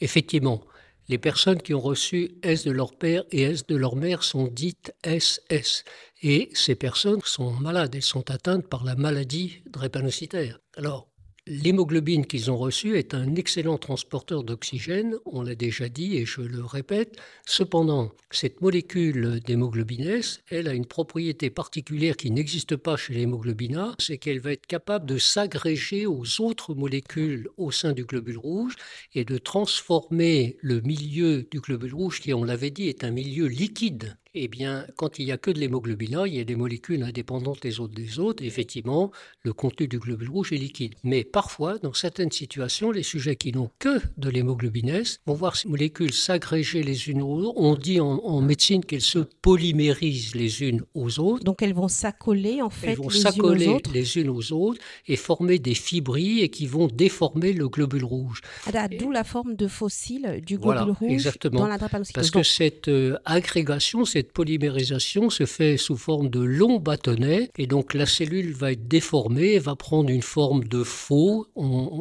Effectivement, 0.00 0.62
les 1.08 1.18
personnes 1.18 1.62
qui 1.62 1.72
ont 1.74 1.80
reçu 1.80 2.36
S 2.42 2.64
de 2.64 2.72
leur 2.72 2.96
père 2.96 3.24
et 3.30 3.42
S 3.42 3.66
de 3.66 3.76
leur 3.76 3.96
mère 3.96 4.24
sont 4.24 4.48
dites 4.48 4.92
SS. 5.04 5.84
Et 6.22 6.50
ces 6.52 6.74
personnes 6.74 7.20
sont 7.24 7.52
malades, 7.52 7.94
elles 7.94 8.02
sont 8.02 8.30
atteintes 8.30 8.68
par 8.68 8.84
la 8.84 8.96
maladie 8.96 9.62
drépanocytaire. 9.66 10.58
Alors, 10.76 11.08
L'hémoglobine 11.48 12.26
qu'ils 12.26 12.50
ont 12.50 12.56
reçue 12.56 12.98
est 12.98 13.14
un 13.14 13.36
excellent 13.36 13.78
transporteur 13.78 14.42
d'oxygène, 14.42 15.14
on 15.26 15.42
l'a 15.42 15.54
déjà 15.54 15.88
dit 15.88 16.16
et 16.16 16.26
je 16.26 16.40
le 16.40 16.64
répète. 16.64 17.20
Cependant, 17.46 18.10
cette 18.32 18.60
molécule 18.62 19.38
d'hémoglobine 19.46 20.08
S, 20.08 20.40
elle 20.50 20.66
a 20.66 20.74
une 20.74 20.86
propriété 20.86 21.48
particulière 21.48 22.16
qui 22.16 22.32
n'existe 22.32 22.74
pas 22.74 22.96
chez 22.96 23.14
l'hémoglobine 23.14 23.76
A, 23.76 23.94
c'est 24.00 24.18
qu'elle 24.18 24.40
va 24.40 24.50
être 24.54 24.66
capable 24.66 25.06
de 25.06 25.18
s'agréger 25.18 26.04
aux 26.04 26.40
autres 26.40 26.74
molécules 26.74 27.48
au 27.58 27.70
sein 27.70 27.92
du 27.92 28.04
globule 28.04 28.38
rouge 28.38 28.74
et 29.14 29.24
de 29.24 29.38
transformer 29.38 30.56
le 30.62 30.80
milieu 30.80 31.46
du 31.48 31.60
globule 31.60 31.94
rouge, 31.94 32.20
qui, 32.20 32.34
on 32.34 32.42
l'avait 32.42 32.72
dit, 32.72 32.88
est 32.88 33.04
un 33.04 33.12
milieu 33.12 33.46
liquide 33.46 34.16
eh 34.36 34.48
bien, 34.48 34.86
quand 34.96 35.18
il 35.18 35.24
n'y 35.26 35.32
a 35.32 35.38
que 35.38 35.50
de 35.50 35.58
l'hémoglobine 35.58 36.22
il 36.26 36.34
y 36.34 36.40
a 36.40 36.44
des 36.44 36.56
molécules 36.56 37.02
indépendantes 37.02 37.64
les 37.64 37.80
autres 37.80 37.94
des 37.94 38.18
autres. 38.18 38.44
effectivement, 38.44 39.10
le 39.42 39.52
contenu 39.52 39.88
du 39.88 39.98
globule 39.98 40.28
rouge 40.28 40.52
est 40.52 40.56
liquide. 40.56 40.94
Mais 41.04 41.24
parfois, 41.24 41.78
dans 41.78 41.92
certaines 41.92 42.30
situations, 42.30 42.90
les 42.90 43.02
sujets 43.02 43.36
qui 43.36 43.52
n'ont 43.52 43.70
que 43.78 44.00
de 44.16 44.28
l'hémoglobine 44.28 44.88
S 44.88 45.20
vont 45.26 45.34
voir 45.34 45.56
ces 45.56 45.68
molécules 45.68 46.12
s'agréger 46.12 46.82
les 46.82 47.08
unes 47.08 47.22
aux 47.22 47.38
autres. 47.38 47.60
On 47.60 47.74
dit 47.74 48.00
en, 48.00 48.40
médecine 48.40 48.84
qu'elles 48.84 49.00
se 49.00 49.18
polymérisent 49.18 50.34
les 50.34 50.62
unes 50.62 50.82
aux 50.94 51.18
autres. 51.18 51.42
Donc 51.42 51.62
elles 51.62 51.74
vont 51.74 51.88
s'accoler 51.88 52.62
en 52.62 52.70
fait 52.70 52.90
elles 52.90 52.98
vont 52.98 53.10
s'accoler 53.10 53.78
les 53.92 54.18
unes 54.18 54.28
aux 54.28 54.52
autres 54.52 54.80
et 55.08 55.16
former 55.16 55.58
des 55.58 55.74
fibrilles 55.74 56.42
et 56.42 56.50
qui 56.50 56.66
vont 56.66 56.86
déformer 56.86 57.52
le 57.52 57.68
globule 57.68 58.04
rouge. 58.04 58.40
Ah, 58.72 58.88
d'où 58.88 59.10
la 59.10 59.24
forme 59.24 59.56
de 59.56 59.66
fossile 59.66 60.42
du 60.44 60.58
globule 60.58 60.90
rouge 60.90 61.12
exactement. 61.12 61.60
dans 61.60 61.66
la 61.66 61.78
Parce 61.78 62.30
que 62.30 62.42
cette 62.42 62.88
euh, 62.88 63.16
agrégation, 63.24 64.04
cette 64.04 64.25
polymérisation 64.32 65.30
se 65.30 65.46
fait 65.46 65.76
sous 65.76 65.96
forme 65.96 66.28
de 66.28 66.40
longs 66.40 66.78
bâtonnets 66.78 67.50
et 67.58 67.66
donc 67.66 67.94
la 67.94 68.06
cellule 68.06 68.52
va 68.52 68.72
être 68.72 68.88
déformée, 68.88 69.58
va 69.58 69.76
prendre 69.76 70.10
une 70.10 70.22
forme 70.22 70.64
de 70.64 70.82
faux. 70.82 71.46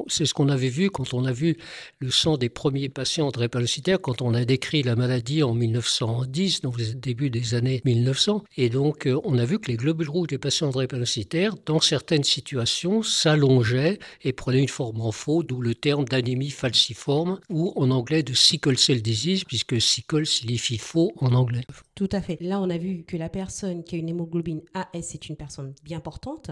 C'est 0.08 0.26
ce 0.26 0.34
qu'on 0.34 0.50
avait 0.50 0.70
vu 0.70 0.90
quand 0.90 1.14
on 1.14 1.26
a 1.26 1.32
vu 1.32 1.58
le 2.00 2.12
sang 2.12 2.38
des 2.38 2.50
premiers 2.50 2.90
patients 2.90 3.30
drépanocytaires, 3.32 4.02
quand 4.02 4.22
on 4.22 4.34
a 4.34 4.46
décrit 4.46 4.84
la 4.84 4.96
maladie 4.96 5.44
en 5.44 5.54
1910, 5.54 6.62
donc 6.62 6.78
début 6.78 7.30
des 7.30 7.56
années 7.56 7.82
1900. 7.86 8.44
Et 8.58 8.70
donc 8.70 9.06
euh, 9.06 9.20
on 9.24 9.38
a 9.38 9.46
vu 9.46 9.60
que 9.60 9.72
les 9.72 9.78
globules 9.78 10.10
rouges 10.10 10.28
des 10.28 10.38
patients 10.38 10.70
drépanocytaires, 10.70 11.56
dans 11.66 11.80
certaines 11.80 12.24
situations, 12.24 13.04
s'allongeaient 13.04 14.00
et 14.24 14.34
prenaient 14.34 14.62
une 14.62 14.68
forme 14.68 15.02
en 15.02 15.12
faux, 15.12 15.44
d'où 15.44 15.62
le 15.62 15.76
terme 15.76 16.06
d'anémie 16.06 16.50
falciforme, 16.50 17.40
ou 17.50 17.74
en 17.76 17.92
anglais 17.92 18.24
de 18.24 18.34
sickle 18.34 18.78
cell 18.78 19.02
disease, 19.02 19.44
puisque 19.44 19.82
sickle 19.82 20.26
signifie 20.26 20.78
faux 20.78 21.14
en 21.18 21.34
anglais. 21.34 21.66
Tout 21.96 22.05
à 22.12 22.22
fait. 22.22 22.38
Là, 22.42 22.60
on 22.60 22.70
a 22.70 22.78
vu 22.78 23.04
que 23.04 23.18
la 23.18 23.30
personne 23.30 23.84
qui 23.84 23.96
a 23.96 23.98
une 23.98 24.10
hémoglobine 24.10 24.62
AS 24.74 25.14
est 25.14 25.30
une 25.30 25.36
personne 25.36 25.74
bien 25.84 26.00
portante. 26.00 26.52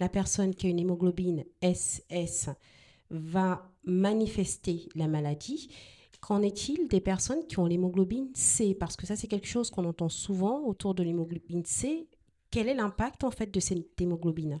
La 0.00 0.08
personne 0.08 0.54
qui 0.54 0.66
a 0.66 0.70
une 0.70 0.78
hémoglobine 0.78 1.44
SS 1.62 2.50
va 3.10 3.70
manifester 3.84 4.88
la 4.94 5.08
maladie. 5.08 5.70
Qu'en 6.20 6.42
est-il 6.42 6.88
des 6.88 7.00
personnes 7.00 7.46
qui 7.46 7.58
ont 7.58 7.66
l'hémoglobine 7.66 8.28
C? 8.34 8.74
Parce 8.74 8.96
que 8.96 9.06
ça, 9.06 9.16
c'est 9.16 9.28
quelque 9.28 9.46
chose 9.46 9.70
qu'on 9.70 9.84
entend 9.84 10.08
souvent 10.08 10.64
autour 10.66 10.94
de 10.94 11.02
l'hémoglobine 11.02 11.64
C. 11.64 12.08
Quel 12.50 12.68
est 12.68 12.74
l'impact 12.74 13.24
en 13.24 13.30
fait 13.30 13.52
de 13.52 13.60
cette 13.60 14.00
hémoglobine? 14.00 14.60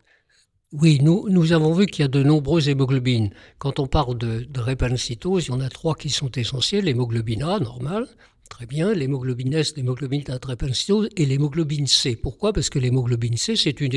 Oui, 0.72 0.98
nous, 1.00 1.52
avons 1.52 1.72
vu 1.72 1.86
qu'il 1.86 2.02
y 2.02 2.04
a 2.04 2.08
de 2.08 2.22
nombreuses 2.22 2.68
hémoglobines. 2.68 3.30
Quand 3.58 3.78
on 3.78 3.86
parle 3.86 4.18
de, 4.18 4.40
de 4.40 5.40
il 5.40 5.46
y 5.46 5.50
en 5.50 5.60
a 5.60 5.68
trois 5.68 5.94
qui 5.94 6.10
sont 6.10 6.30
essentielles. 6.32 6.84
L'hémoglobine 6.84 7.44
A, 7.44 7.60
normale, 7.60 8.08
Très 8.48 8.66
bien, 8.66 8.94
l'hémoglobine 8.94 9.52
S, 9.54 9.76
l'hémoglobine 9.76 10.22
d'adrépanocytose 10.22 11.08
et 11.16 11.26
l'hémoglobine 11.26 11.86
C. 11.86 12.16
Pourquoi? 12.16 12.52
Parce 12.52 12.70
que 12.70 12.78
l'hémoglobine 12.78 13.36
C, 13.36 13.56
c'est 13.56 13.80
une, 13.80 13.94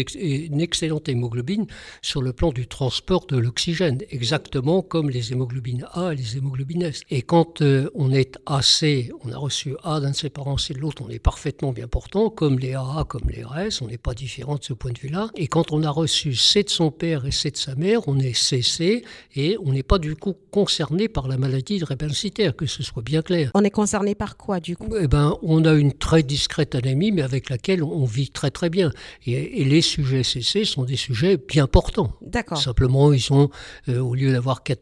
excellente 0.59 1.07
hémoglobine 1.07 1.67
sur 2.01 2.21
le 2.21 2.33
plan 2.33 2.51
du 2.51 2.67
transport 2.67 3.25
de 3.27 3.37
l'oxygène, 3.37 3.99
exactement 4.09 4.81
comme 4.81 5.09
les 5.09 5.31
hémoglobines 5.31 5.85
A 5.93 6.13
et 6.13 6.15
les 6.15 6.37
hémoglobines 6.37 6.81
S. 6.81 7.01
Et 7.09 7.21
quand 7.21 7.61
euh, 7.61 7.89
on 7.95 8.11
est 8.11 8.37
AC, 8.47 9.11
on 9.23 9.31
a 9.31 9.37
reçu 9.37 9.75
A 9.83 9.99
d'un 9.99 10.11
de 10.11 10.15
ses 10.15 10.29
parents, 10.29 10.57
c'est 10.57 10.73
l'autre, 10.73 11.03
on 11.05 11.09
est 11.09 11.19
parfaitement 11.19 11.71
bien 11.71 11.87
portant, 11.87 12.29
comme 12.29 12.59
les 12.59 12.73
AA, 12.73 13.05
comme 13.07 13.29
les 13.29 13.43
RS, 13.43 13.81
on 13.81 13.87
n'est 13.87 13.97
pas 13.97 14.13
différent 14.13 14.55
de 14.55 14.63
ce 14.63 14.73
point 14.73 14.91
de 14.91 14.99
vue-là. 14.99 15.29
Et 15.35 15.47
quand 15.47 15.71
on 15.71 15.83
a 15.83 15.89
reçu 15.89 16.35
C 16.35 16.63
de 16.63 16.69
son 16.69 16.91
père 16.91 17.25
et 17.25 17.31
C 17.31 17.51
de 17.51 17.57
sa 17.57 17.75
mère, 17.75 18.07
on 18.07 18.19
est 18.19 18.33
CC 18.33 19.03
et 19.35 19.57
on 19.63 19.73
n'est 19.73 19.83
pas 19.83 19.99
du 19.99 20.15
coup 20.15 20.35
concerné 20.51 21.07
par 21.07 21.27
la 21.27 21.37
maladie 21.37 21.79
drépanocytaire, 21.79 22.55
que 22.55 22.65
ce 22.65 22.83
soit 22.83 23.03
bien 23.03 23.21
clair. 23.21 23.51
On 23.53 23.63
est 23.63 23.69
concerné 23.69 24.15
par 24.15 24.38
quoi 24.39 24.59
du 24.59 24.75
coup? 24.75 24.95
Eh 24.99 25.07
ben, 25.07 25.37
On 25.43 25.65
a 25.65 25.73
une 25.73 25.93
très 25.93 26.23
discrète 26.23 26.73
anémie, 26.73 27.11
mais 27.11 27.21
avec 27.21 27.49
laquelle 27.49 27.83
on 27.83 28.05
vit 28.05 28.31
très 28.31 28.49
très 28.49 28.69
bien. 28.69 28.91
Et, 29.27 29.63
les 29.63 29.81
sujets 29.81 30.23
CC 30.23 30.65
sont 30.65 30.85
des 30.85 30.95
sujets 30.95 31.37
bien 31.37 31.67
portants. 31.67 32.13
D'accord. 32.21 32.57
Simplement, 32.57 33.13
ils 33.13 33.21
sont, 33.21 33.49
euh, 33.89 33.99
au 33.99 34.15
lieu 34.15 34.31
d'avoir 34.31 34.63
4 34.63 34.79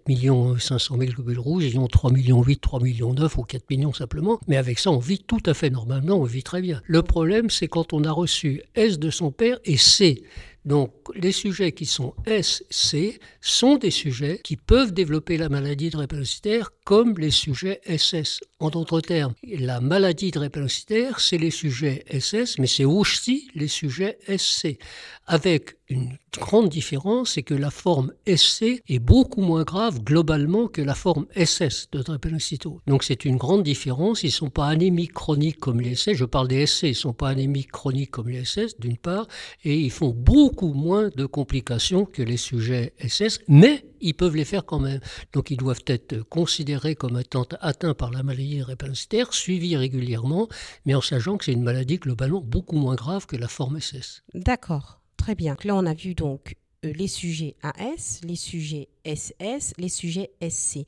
500 0.59 0.97
000 0.97 1.11
globules 1.11 1.39
rouges, 1.39 1.65
ils 1.65 1.79
ont 1.79 1.87
3 1.87 2.11
millions 2.11 2.41
8, 2.41 2.61
3 2.61 2.79
millions 2.81 3.13
9 3.13 3.37
ou 3.37 3.43
4 3.43 3.69
millions 3.69 3.93
simplement. 3.93 4.39
Mais 4.47 4.55
avec 4.55 4.79
ça, 4.79 4.91
on 4.91 4.99
vit 4.99 5.19
tout 5.19 5.43
à 5.45 5.53
fait 5.53 5.69
normalement, 5.69 6.15
on 6.15 6.23
vit 6.23 6.43
très 6.43 6.61
bien. 6.61 6.81
Le 6.85 7.01
problème, 7.01 7.49
c'est 7.49 7.67
quand 7.67 7.91
on 7.91 8.03
a 8.03 8.11
reçu 8.11 8.61
S 8.75 8.99
de 8.99 9.09
son 9.09 9.31
père 9.31 9.57
et 9.65 9.77
C. 9.77 10.23
Donc 10.67 10.91
les 11.15 11.31
sujets 11.31 11.71
qui 11.71 11.85
sont 11.85 12.13
S, 12.25 12.61
C 12.69 13.19
sont 13.39 13.77
des 13.77 13.89
sujets 13.89 14.41
qui 14.43 14.57
peuvent 14.57 14.93
développer 14.93 15.37
la 15.37 15.47
maladie 15.47 15.89
drépanocytaire 15.89 16.71
comme 16.83 17.17
les 17.17 17.31
sujets 17.31 17.79
SS. 17.87 18.41
En 18.59 18.69
d'autres 18.69 18.99
termes, 18.99 19.33
la 19.43 19.79
maladie 19.79 20.29
drépanocytaire, 20.29 21.21
c'est 21.21 21.37
les 21.37 21.51
sujets 21.51 22.03
SS, 22.11 22.59
mais 22.59 22.67
c'est 22.67 22.83
aussi 22.83 23.47
les 23.55 23.69
sujets 23.69 24.17
SC, 24.27 24.77
avec 25.25 25.76
une 25.89 26.17
grande 26.37 26.69
différence, 26.69 27.31
c'est 27.31 27.43
que 27.43 27.53
la 27.53 27.71
forme 27.71 28.11
SC 28.27 28.81
est 28.87 28.99
beaucoup 28.99 29.41
moins 29.41 29.63
grave 29.63 30.03
globalement 30.03 30.67
que 30.67 30.81
la 30.81 30.95
forme 30.95 31.25
SS 31.35 31.89
de 31.91 32.01
drépanocytose. 32.01 32.81
Donc 32.87 33.03
c'est 33.03 33.25
une 33.25 33.37
grande 33.37 33.63
différence. 33.63 34.23
Ils 34.23 34.27
ne 34.27 34.31
sont 34.31 34.49
pas 34.49 34.67
anémiques 34.67 35.13
chroniques 35.13 35.59
comme 35.59 35.81
les 35.81 35.95
SS. 35.95 36.13
Je 36.13 36.25
parle 36.25 36.47
des 36.47 36.65
SC, 36.65 36.83
ils 36.83 36.89
ne 36.89 36.93
sont 36.93 37.13
pas 37.13 37.29
anémiques 37.29 37.71
chroniques 37.71 38.11
comme 38.11 38.29
les 38.29 38.43
SS, 38.45 38.79
d'une 38.79 38.97
part, 38.97 39.27
et 39.63 39.79
ils 39.79 39.91
font 39.91 40.09
beaucoup 40.09 40.73
moins 40.73 41.09
de 41.15 41.25
complications 41.25 42.05
que 42.05 42.21
les 42.21 42.37
sujets 42.37 42.93
SS, 42.99 43.39
mais 43.47 43.85
ils 44.01 44.13
peuvent 44.13 44.35
les 44.35 44.45
faire 44.45 44.65
quand 44.65 44.79
même. 44.79 44.99
Donc 45.33 45.51
ils 45.51 45.57
doivent 45.57 45.83
être 45.87 46.21
considérés 46.23 46.95
comme 46.95 47.19
étant 47.19 47.45
atteints 47.61 47.93
par 47.93 48.11
la 48.11 48.23
maladie 48.23 48.59
drépanocytaire, 48.59 49.33
suivis 49.33 49.77
régulièrement, 49.77 50.47
mais 50.85 50.95
en 50.95 51.01
sachant 51.01 51.37
que 51.37 51.45
c'est 51.45 51.53
une 51.53 51.63
maladie 51.63 51.97
globalement 51.97 52.41
beaucoup 52.41 52.75
moins 52.75 52.95
grave 52.95 53.25
que 53.25 53.35
la 53.35 53.47
forme 53.47 53.79
SS. 53.79 54.23
D'accord. 54.33 54.99
Très 55.27 55.35
bien. 55.35 55.57
Là, 55.65 55.75
on 55.75 55.85
a 55.85 55.93
vu 55.93 56.15
donc 56.15 56.55
euh, 56.85 56.93
les 56.93 57.09
sujets 57.09 57.57
AS, 57.61 58.21
les 58.23 58.37
sujets 58.37 58.87
SS, 59.03 59.73
les 59.77 59.89
sujets 59.89 60.31
SC. 60.41 60.85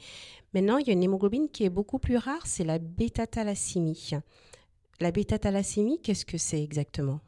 Maintenant, 0.53 0.77
il 0.77 0.87
y 0.87 0.91
a 0.91 0.93
une 0.93 1.03
hémoglobine 1.03 1.49
qui 1.49 1.65
est 1.65 1.69
beaucoup 1.69 1.99
plus 1.99 2.15
rare, 2.15 2.47
c'est 2.47 2.63
la 2.63 2.79
bêta-thalassémie. 2.79 4.11
La 5.01 5.11
bêta-thalassémie, 5.11 5.99
qu'est-ce 6.01 6.25
que 6.25 6.37
c'est 6.37 6.63
exactement? 6.63 7.19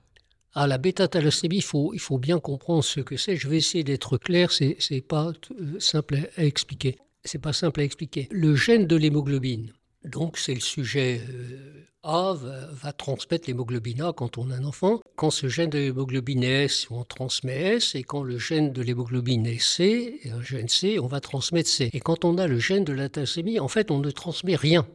Ah, 0.53 0.68
la 0.68 0.77
bêta-thalassémie, 0.77 1.58
il 1.58 1.63
faut, 1.63 1.94
il 1.94 2.00
faut 2.00 2.18
bien 2.18 2.39
comprendre 2.39 2.86
ce 2.86 3.01
que 3.01 3.18
c'est. 3.18 3.36
Je 3.36 3.50
vais 3.50 3.58
essayer 3.58 3.84
d'être 3.84 4.18
clair, 4.18 4.50
c'est 4.53 5.01
pas 5.06 5.34
euh, 5.60 5.80
simple 5.82 6.30
à 6.38 6.46
expliquer. 6.46 6.98
C'est 7.25 7.41
pas 7.41 7.51
simple 7.51 7.82
à 7.82 7.84
expliquer. 7.84 8.30
Le 8.32 8.56
gène 8.56 8.88
de 8.88 8.96
l'hémoglobine, 8.96 9.74
donc 10.05 10.38
c'est 10.38 10.53
le 10.53 10.60
sujet 10.60 11.22
euh, 11.29 11.86
A 12.03 12.34
va, 12.34 12.93
transmettre 12.93 13.48
l'hémoglobine 13.48 14.01
A 14.01 14.13
quand 14.13 14.38
on 14.38 14.50
a 14.50 14.55
un 14.55 14.63
enfant. 14.63 15.01
Quand 15.15 15.29
ce 15.29 15.48
gène 15.48 15.70
de 15.70 15.77
l'hémoglobine 15.77 16.43
est 16.43 16.65
S, 16.65 16.88
on 16.89 17.03
transmet 17.03 17.75
S, 17.75 17.96
et 17.96 18.03
quand 18.03 18.24
le 18.24 18.38
gène 18.38 18.74
de 18.74 18.81
l'hémoglobine 18.81 19.46
est 19.46 19.62
C, 19.62 20.20
un 20.34 20.41
gène 20.41 20.67
C, 20.67 21.00
on 21.00 21.08
va 21.08 21.20
transmettre 21.20 21.70
C. 21.70 21.89
Et 21.93 22.00
quand 22.00 22.25
on 22.25 22.38
a 22.38 22.48
le 22.48 22.60
gène 22.60 22.84
de 22.84 22.93
la 22.93 23.10
thalassémie, 23.10 23.60
en 23.60 23.67
fait, 23.67 23.91
on 23.91 24.00
ne 24.00 24.10
transmet 24.10 24.55
rien. 24.55 24.88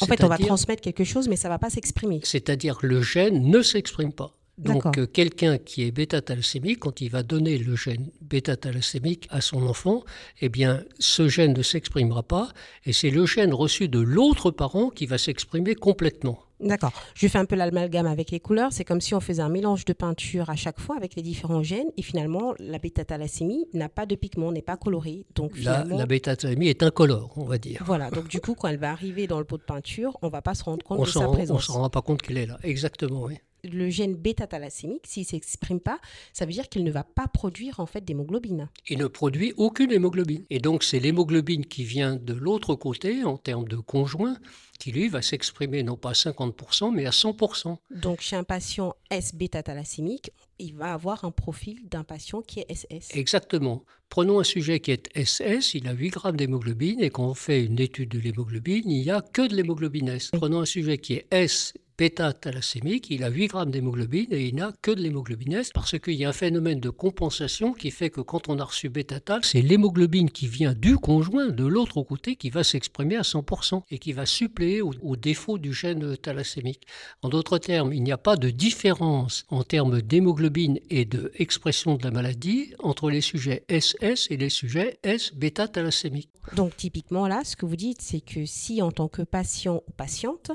En 0.00 0.06
fait, 0.06 0.24
on 0.24 0.28
va 0.28 0.38
transmettre 0.38 0.82
quelque 0.82 1.04
chose, 1.04 1.28
mais 1.28 1.36
ça 1.36 1.48
ne 1.48 1.54
va 1.54 1.58
pas 1.58 1.70
s'exprimer. 1.70 2.20
C'est-à-dire 2.24 2.78
que 2.78 2.86
le 2.86 3.02
gène 3.02 3.48
ne 3.48 3.62
s'exprime 3.62 4.12
pas. 4.12 4.32
Donc 4.58 4.98
euh, 4.98 5.06
quelqu'un 5.06 5.58
qui 5.58 5.82
est 5.82 5.90
bêta-thalassémique, 5.90 6.80
quand 6.80 7.00
il 7.00 7.10
va 7.10 7.22
donner 7.22 7.58
le 7.58 7.74
gène 7.74 8.10
bêta-thalassémique 8.22 9.26
à 9.30 9.40
son 9.40 9.66
enfant, 9.66 10.04
eh 10.40 10.48
bien 10.48 10.84
ce 10.98 11.28
gène 11.28 11.54
ne 11.54 11.62
s'exprimera 11.62 12.22
pas 12.22 12.50
et 12.84 12.92
c'est 12.92 13.10
le 13.10 13.26
gène 13.26 13.52
reçu 13.52 13.88
de 13.88 13.98
l'autre 13.98 14.50
parent 14.50 14.90
qui 14.90 15.06
va 15.06 15.18
s'exprimer 15.18 15.74
complètement. 15.74 16.38
D'accord. 16.60 16.92
Je 17.14 17.26
fais 17.26 17.38
un 17.38 17.44
peu 17.44 17.56
l'amalgame 17.56 18.06
avec 18.06 18.30
les 18.30 18.40
couleurs. 18.40 18.72
C'est 18.72 18.84
comme 18.84 19.00
si 19.00 19.14
on 19.14 19.20
faisait 19.20 19.42
un 19.42 19.48
mélange 19.48 19.84
de 19.84 19.92
peinture 19.92 20.48
à 20.48 20.56
chaque 20.56 20.80
fois 20.80 20.96
avec 20.96 21.16
les 21.16 21.22
différents 21.22 21.62
gènes. 21.62 21.88
Et 21.96 22.02
finalement, 22.02 22.54
la 22.58 22.78
bêta-thalassémie 22.78 23.66
n'a 23.74 23.88
pas 23.88 24.06
de 24.06 24.14
pigment, 24.14 24.52
n'est 24.52 24.62
pas 24.62 24.76
colorée. 24.76 25.26
Donc, 25.34 25.52
la, 25.62 25.84
la 25.84 26.06
bêta-thalassémie 26.06 26.68
est 26.68 26.82
incolore, 26.82 27.32
on 27.36 27.44
va 27.44 27.58
dire. 27.58 27.82
Voilà. 27.84 28.08
Donc, 28.10 28.28
du 28.28 28.40
coup, 28.40 28.54
quand 28.54 28.68
elle 28.68 28.78
va 28.78 28.92
arriver 28.92 29.26
dans 29.26 29.40
le 29.40 29.44
pot 29.44 29.58
de 29.58 29.64
peinture, 29.64 30.16
on 30.22 30.28
ne 30.28 30.32
va 30.32 30.42
pas 30.42 30.54
se 30.54 30.64
rendre 30.64 30.84
compte 30.84 31.04
de 31.04 31.10
sa 31.10 31.26
présence. 31.28 31.50
On 31.68 31.72
ne 31.72 31.76
s'en 31.76 31.82
rend 31.82 31.90
pas 31.90 32.02
compte 32.02 32.22
qu'elle 32.22 32.38
est 32.38 32.46
là. 32.46 32.58
Exactement, 32.62 33.24
oui 33.24 33.34
le 33.64 33.90
gène 33.90 34.14
bêta-thalassémique, 34.14 35.06
s'il 35.06 35.22
ne 35.22 35.26
s'exprime 35.26 35.80
pas, 35.80 36.00
ça 36.32 36.46
veut 36.46 36.52
dire 36.52 36.68
qu'il 36.68 36.84
ne 36.84 36.90
va 36.90 37.04
pas 37.04 37.28
produire 37.28 37.80
en 37.80 37.86
fait 37.86 38.04
d'hémoglobine. 38.04 38.68
Il 38.88 38.98
ne 38.98 39.06
produit 39.06 39.52
aucune 39.56 39.92
hémoglobine. 39.92 40.44
Et 40.50 40.58
donc 40.58 40.84
c'est 40.84 41.00
l'hémoglobine 41.00 41.66
qui 41.66 41.84
vient 41.84 42.16
de 42.16 42.34
l'autre 42.34 42.74
côté 42.74 43.24
en 43.24 43.36
termes 43.36 43.68
de 43.68 43.76
conjoint 43.76 44.36
qui 44.78 44.90
lui 44.90 45.08
va 45.08 45.22
s'exprimer 45.22 45.82
non 45.82 45.96
pas 45.96 46.10
à 46.10 46.12
50% 46.12 46.92
mais 46.92 47.06
à 47.06 47.10
100%. 47.10 47.76
Donc 47.90 48.20
chez 48.20 48.36
un 48.36 48.44
patient 48.44 48.94
S-bêta-thalassémique, 49.10 50.30
il 50.58 50.74
va 50.74 50.92
avoir 50.92 51.24
un 51.24 51.30
profil 51.30 51.88
d'un 51.88 52.04
patient 52.04 52.42
qui 52.42 52.60
est 52.60 52.74
SS. 52.74 53.14
Exactement. 53.14 53.84
Prenons 54.08 54.38
un 54.38 54.44
sujet 54.44 54.80
qui 54.80 54.92
est 54.92 55.08
SS, 55.16 55.74
il 55.74 55.88
a 55.88 55.92
8 55.92 56.10
grammes 56.10 56.36
d'hémoglobine 56.36 57.00
et 57.00 57.10
quand 57.10 57.26
on 57.26 57.34
fait 57.34 57.64
une 57.64 57.80
étude 57.80 58.10
de 58.10 58.18
l'hémoglobine, 58.18 58.88
il 58.90 59.02
n'y 59.02 59.10
a 59.10 59.20
que 59.20 59.46
de 59.46 59.54
l'hémoglobine 59.54 60.08
S. 60.08 60.30
Prenons 60.32 60.60
un 60.60 60.66
sujet 60.66 60.98
qui 60.98 61.14
est 61.14 61.26
S 61.30 61.74
bêta-thalassémique, 61.96 63.10
il 63.10 63.22
a 63.24 63.28
8 63.28 63.46
grammes 63.46 63.70
d'hémoglobine 63.70 64.26
et 64.30 64.48
il 64.48 64.56
n'a 64.56 64.72
que 64.82 64.90
de 64.90 65.00
l'hémoglobine 65.00 65.54
S 65.54 65.70
parce 65.72 65.98
qu'il 65.98 66.14
y 66.14 66.24
a 66.24 66.28
un 66.28 66.32
phénomène 66.32 66.80
de 66.80 66.90
compensation 66.90 67.72
qui 67.72 67.90
fait 67.90 68.10
que 68.10 68.20
quand 68.20 68.48
on 68.48 68.58
a 68.58 68.64
reçu 68.64 68.88
bêta-thal, 68.88 69.40
c'est 69.44 69.62
l'hémoglobine 69.62 70.30
qui 70.30 70.48
vient 70.48 70.74
du 70.74 70.96
conjoint 70.96 71.48
de 71.48 71.64
l'autre 71.64 72.02
côté 72.02 72.36
qui 72.36 72.50
va 72.50 72.64
s'exprimer 72.64 73.16
à 73.16 73.22
100% 73.22 73.82
et 73.90 73.98
qui 73.98 74.12
va 74.12 74.26
suppléer 74.26 74.82
au, 74.82 75.16
défaut 75.16 75.58
du 75.58 75.72
gène 75.72 76.16
thalassémique. 76.16 76.86
En 77.22 77.28
d'autres 77.28 77.58
termes, 77.58 77.92
il 77.92 78.02
n'y 78.02 78.12
a 78.12 78.18
pas 78.18 78.36
de 78.36 78.50
différence 78.50 79.44
en 79.48 79.62
termes 79.62 80.02
d'hémoglobine 80.02 80.80
et 80.90 81.04
de, 81.04 81.32
de 81.38 82.04
la 82.04 82.10
maladie 82.10 82.74
entre 82.80 83.10
les 83.10 83.20
sujets 83.20 83.64
SS 83.68 84.28
et 84.30 84.36
les 84.36 84.50
sujets 84.50 84.98
S-bêta-thalassémique. 85.02 86.30
Donc 86.56 86.76
typiquement 86.76 87.26
là, 87.26 87.42
ce 87.44 87.56
que 87.56 87.66
vous 87.66 87.76
dites, 87.76 88.02
c'est 88.02 88.20
que 88.20 88.44
si 88.44 88.82
en 88.82 88.90
tant 88.90 89.08
que 89.08 89.22
patient 89.22 89.82
ou 89.86 89.92
patiente, 89.92 90.50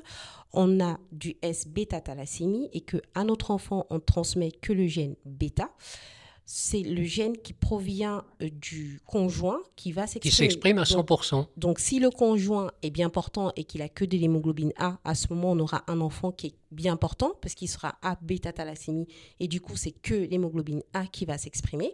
on 0.54 0.80
a 0.80 1.00
du 1.12 1.36
S-bêta-thalassémie 1.42 2.70
et 2.74 2.82
qu'à 2.82 3.24
notre 3.24 3.52
enfant, 3.52 3.86
on 3.90 4.00
transmet 4.00 4.52
que 4.52 4.74
le 4.74 4.88
gène 4.88 5.16
bêta, 5.26 5.70
c'est 6.52 6.82
le 6.82 7.04
gène 7.04 7.38
qui 7.38 7.54
provient 7.54 8.24
euh, 8.42 8.50
du 8.50 9.02
conjoint 9.06 9.60
qui 9.76 9.92
va 9.92 10.08
s'exprimer. 10.08 10.32
Qui 10.32 10.36
s'exprime 10.36 10.80
à 10.80 10.84
100%. 10.84 11.46
Donc, 11.58 11.80
si 11.80 12.00
le 12.00 12.10
conjoint 12.10 12.72
est 12.82 12.90
bien 12.90 13.12
portant 13.12 13.52
et 13.56 13.66
qu'il 13.66 13.84
a 13.84 13.90
que 13.90 14.04
de 14.04 14.18
l'hémoglobine 14.18 14.74
A, 14.76 14.98
à 15.04 15.14
ce 15.14 15.32
moment, 15.32 15.52
on 15.52 15.60
aura 15.60 15.84
un 15.86 16.02
enfant 16.02 16.32
qui 16.32 16.48
est 16.48 16.56
bien 16.72 16.96
portant 16.96 17.34
parce 17.42 17.56
qu'il 17.56 17.70
sera 17.70 17.96
A 18.02 18.18
bêta 18.22 18.54
thalassémie 18.54 19.08
et 19.40 19.48
du 19.48 19.62
coup, 19.62 19.76
c'est 19.76 19.92
que 19.92 20.14
l'hémoglobine 20.14 20.84
A 20.94 21.06
qui 21.06 21.26
va 21.26 21.38
s'exprimer. 21.38 21.94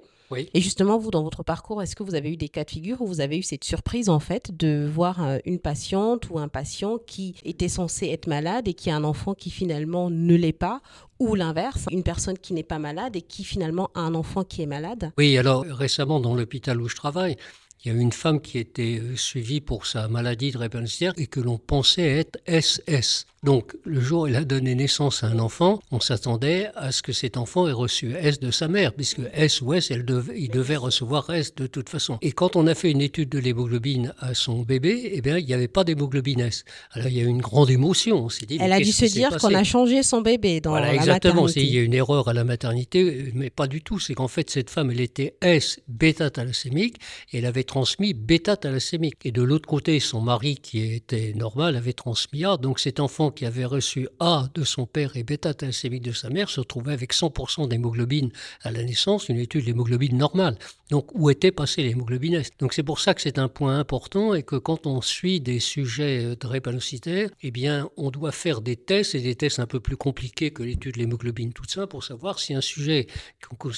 Et 0.54 0.62
justement, 0.62 0.98
vous, 0.98 1.12
dans 1.12 1.24
votre 1.24 1.44
parcours, 1.44 1.82
est-ce 1.82 1.96
que 1.96 2.04
vous 2.04 2.16
avez 2.16 2.32
eu 2.32 2.38
des 2.38 2.50
cas 2.50 2.64
de 2.64 2.72
figure 2.72 3.02
où 3.02 3.06
vous 3.06 3.22
avez 3.22 3.38
eu 3.38 3.44
cette 3.44 3.64
surprise, 3.64 4.10
en 4.10 4.20
fait, 4.20 4.56
de 4.58 4.90
voir 4.92 5.24
euh, 5.24 5.38
une 5.46 5.60
patiente 5.60 6.30
ou 6.30 6.40
un 6.40 6.48
patient 6.48 6.98
qui 6.98 7.36
était 7.44 7.70
censé 7.70 8.08
être 8.08 8.28
malade 8.28 8.68
et 8.68 8.74
qui 8.74 8.90
a 8.90 8.96
un 8.96 9.04
enfant 9.04 9.34
qui 9.34 9.52
finalement 9.52 10.10
ne 10.10 10.36
l'est 10.36 10.52
pas 10.52 10.82
ou 11.20 11.36
l'inverse, 11.36 11.86
une 11.92 12.04
personne 12.04 12.38
qui 12.38 12.54
n'est 12.54 12.64
pas 12.64 12.80
malade 12.80 13.16
et 13.16 13.22
qui 13.22 13.44
finalement 13.44 13.90
a 13.94 14.02
un 14.02 14.16
enfant 14.16 14.44
qui 14.44 14.62
est 14.62 14.66
malade? 14.66 15.12
Oui, 15.18 15.38
alors 15.38 15.64
récemment 15.64 16.20
dans 16.20 16.36
l'hôpital 16.36 16.82
où 16.82 16.90
je 16.90 16.96
travaille, 16.96 17.38
il 17.86 17.94
y 17.94 17.96
a 17.96 18.02
une 18.02 18.12
femme 18.12 18.42
qui 18.42 18.58
était 18.58 19.00
euh, 19.00 19.16
suivie 19.16 19.62
pour 19.62 19.86
sa 19.86 20.08
maladie 20.08 20.48
de 20.48 20.58
drépanocytaire 20.58 21.14
et 21.18 21.28
que 21.28 21.40
l'on 21.40 21.60
pensait 21.60 22.20
être 22.20 22.40
SS. 22.48 23.28
Donc, 23.46 23.76
le 23.84 24.02
jour 24.02 24.22
où 24.22 24.28
elle 24.28 24.38
a 24.38 24.44
donné 24.44 24.74
naissance 24.74 25.24
à 25.24 25.28
un 25.28 25.38
enfant, 25.38 25.80
on 25.92 26.00
s'attendait 26.00 26.72
à 26.74 26.92
ce 26.92 27.04
que 27.04 27.14
cet 27.14 27.38
enfant 27.38 27.68
ait 27.68 27.72
reçu 27.72 28.16
S 28.20 28.40
de 28.40 28.50
sa 28.50 28.68
mère, 28.68 28.92
puisque 28.92 29.22
S 29.34 29.62
ou 29.62 29.76
S, 29.76 29.92
elle 29.92 30.04
il 30.36 30.50
devait 30.50 30.78
recevoir 30.78 31.30
S 31.30 31.54
de 31.54 31.68
toute 31.68 31.90
façon. 31.90 32.18
Et 32.24 32.32
quand 32.32 32.56
on 32.56 32.66
a 32.66 32.74
fait 32.74 32.90
une 32.90 33.02
étude 33.02 33.30
de 33.30 33.38
l'hémoglobine 33.38 34.16
à 34.18 34.34
son 34.34 34.64
bébé, 34.64 35.12
eh 35.14 35.22
bien, 35.22 35.38
il 35.38 35.46
n'y 35.46 35.54
avait 35.54 35.68
pas 35.68 35.84
d'hémoglobine 35.84 36.40
S. 36.40 36.66
Alors, 36.94 37.08
il 37.10 37.18
y 37.18 37.20
a 37.20 37.24
eu 37.24 37.28
une 37.28 37.42
grande 37.42 37.70
émotion. 37.70 38.26
On 38.26 38.30
s'est 38.30 38.48
dit, 38.48 38.58
elle 38.60 38.74
a 38.74 38.80
dû 38.80 38.92
se 38.92 39.06
dire 39.06 39.38
qu'on 39.38 39.54
a 39.54 39.64
changé 39.64 40.02
son 40.02 40.22
bébé 40.22 40.60
dans 40.60 40.72
voilà, 40.72 40.88
la 40.88 40.96
exactement. 40.96 41.44
maternité. 41.44 41.62
Il 41.62 41.76
y 41.76 41.78
a 41.78 41.84
une 41.84 41.94
erreur 41.94 42.28
à 42.28 42.34
la 42.34 42.46
maternité, 42.46 43.32
mais 43.36 43.52
pas 43.52 43.68
du 43.68 43.84
tout. 43.84 44.00
C'est 44.00 44.16
qu'en 44.16 44.28
fait, 44.28 44.50
cette 44.50 44.72
femme, 44.72 44.90
elle 44.90 45.02
était 45.02 45.36
S 45.42 45.80
bêta-thalassémique 45.88 46.96
et 47.32 47.38
elle 47.38 47.46
avait 47.46 47.64
transmis 47.76 48.14
bêta-thalassémique. 48.14 49.26
Et 49.26 49.34
de 49.34 49.42
l'autre 49.42 49.68
côté, 49.68 50.00
son 50.00 50.22
mari, 50.22 50.56
qui 50.56 50.80
était 50.80 51.34
normal, 51.34 51.76
avait 51.76 51.92
transmis 51.92 52.46
A. 52.46 52.56
Donc, 52.56 52.80
cet 52.80 53.02
enfant 53.02 53.32
qui 53.32 53.46
avait 53.46 53.66
reçu 53.66 54.08
A 54.22 54.48
de 54.54 54.64
son 54.64 54.86
père 54.86 55.18
et 55.18 55.24
bêta-thalassémique 55.24 56.04
de 56.04 56.14
sa 56.14 56.30
mère 56.30 56.50
se 56.50 56.62
retrouvait 56.62 56.94
avec 56.94 57.14
100% 57.14 57.68
d'hémoglobine 57.68 58.30
à 58.62 58.72
la 58.72 58.82
naissance, 58.82 59.28
une 59.28 59.40
étude 59.40 59.66
d'hémoglobine 59.66 60.18
normale. 60.18 60.58
Donc, 60.90 61.14
où 61.16 61.30
était 61.30 61.52
passée 61.52 61.84
l'hémoglobine 61.84 62.36
S 62.36 62.52
Donc, 62.60 62.72
c'est 62.72 62.84
pour 62.84 63.02
ça 63.02 63.14
que 63.14 63.22
c'est 63.22 63.40
un 63.40 63.50
point 63.50 63.78
important 63.78 64.34
et 64.34 64.44
que 64.44 64.56
quand 64.56 64.88
on 64.88 65.02
suit 65.02 65.42
des 65.42 65.60
sujets 65.60 66.38
drépanocytaires, 66.38 67.30
eh 67.42 67.52
bien, 67.52 67.90
on 67.98 68.10
doit 68.10 68.32
faire 68.32 68.62
des 68.62 68.78
tests 68.78 69.16
et 69.16 69.22
des 69.22 69.36
tests 69.36 69.60
un 69.60 69.68
peu 69.68 69.82
plus 69.82 69.98
compliqués 69.98 70.52
que 70.52 70.64
l'étude 70.64 70.94
de 70.94 71.00
l'hémoglobine 71.00 71.52
toute 71.52 71.72
ça 71.72 71.88
pour 71.88 72.06
savoir 72.06 72.40
si 72.40 72.54
un 72.54 72.62
sujet 72.62 73.08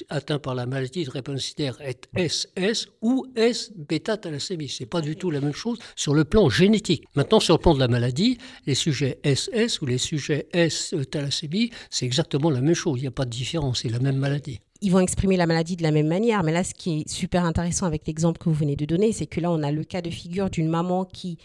atteint 0.10 0.38
par 0.38 0.54
la 0.54 0.68
maladie 0.68 1.04
drépanocytaire 1.04 1.82
est 1.82 2.08
SS 2.16 2.90
ou 3.02 3.26
S 3.36 3.72
bêta-thalassémie. 3.78 4.70
C'est 4.70 4.86
pas 4.86 5.02
du 5.02 5.16
tout 5.16 5.32
la 5.32 5.42
même 5.42 5.54
chose 5.54 5.80
sur 5.96 6.14
le 6.14 6.26
plan 6.26 6.50
génétique. 6.50 7.06
Maintenant, 7.16 7.40
sur 7.40 7.56
le 7.56 7.62
plan 7.62 7.74
de 7.74 7.80
la 7.80 7.88
maladie, 7.88 8.38
les 8.66 8.76
sujets 8.76 9.20
SS 9.24 9.82
ou 9.82 9.86
les 9.86 9.98
sujets 9.98 10.48
S 10.54 10.94
thalassémie, 11.10 11.72
c'est 11.90 12.06
exactement 12.06 12.50
la 12.50 12.62
même 12.62 12.74
chose. 12.74 13.00
Il 13.00 13.04
n'y 13.04 13.08
a 13.08 13.12
pas 13.12 13.26
de 13.26 13.30
différence, 13.30 13.82
c'est 13.82 13.90
la 13.90 14.00
même 14.00 14.18
maladie 14.18 14.60
ils 14.82 14.92
vont 14.92 15.00
exprimer 15.00 15.38
la 15.38 15.48
maladie 15.48 15.76
de 15.76 15.84
la 15.84 15.92
même 15.92 16.08
manière. 16.08 16.44
Mais 16.44 16.52
là, 16.52 16.64
ce 16.64 16.74
qui 16.74 17.02
est 17.02 17.10
super 17.10 17.46
intéressant 17.46 17.86
avec 17.86 18.06
l'exemple 18.08 18.38
que 18.40 18.50
vous 18.50 18.56
venez 18.56 18.76
de 18.76 18.86
donner, 18.86 19.12
c'est 19.12 19.26
que 19.26 19.40
là, 19.40 19.52
on 19.52 19.64
a 19.64 19.72
le 19.72 19.84
cas 19.84 20.02
de 20.02 20.10
figure 20.10 20.50
d'une 20.50 20.70
maman 20.70 21.06
qui 21.06 21.38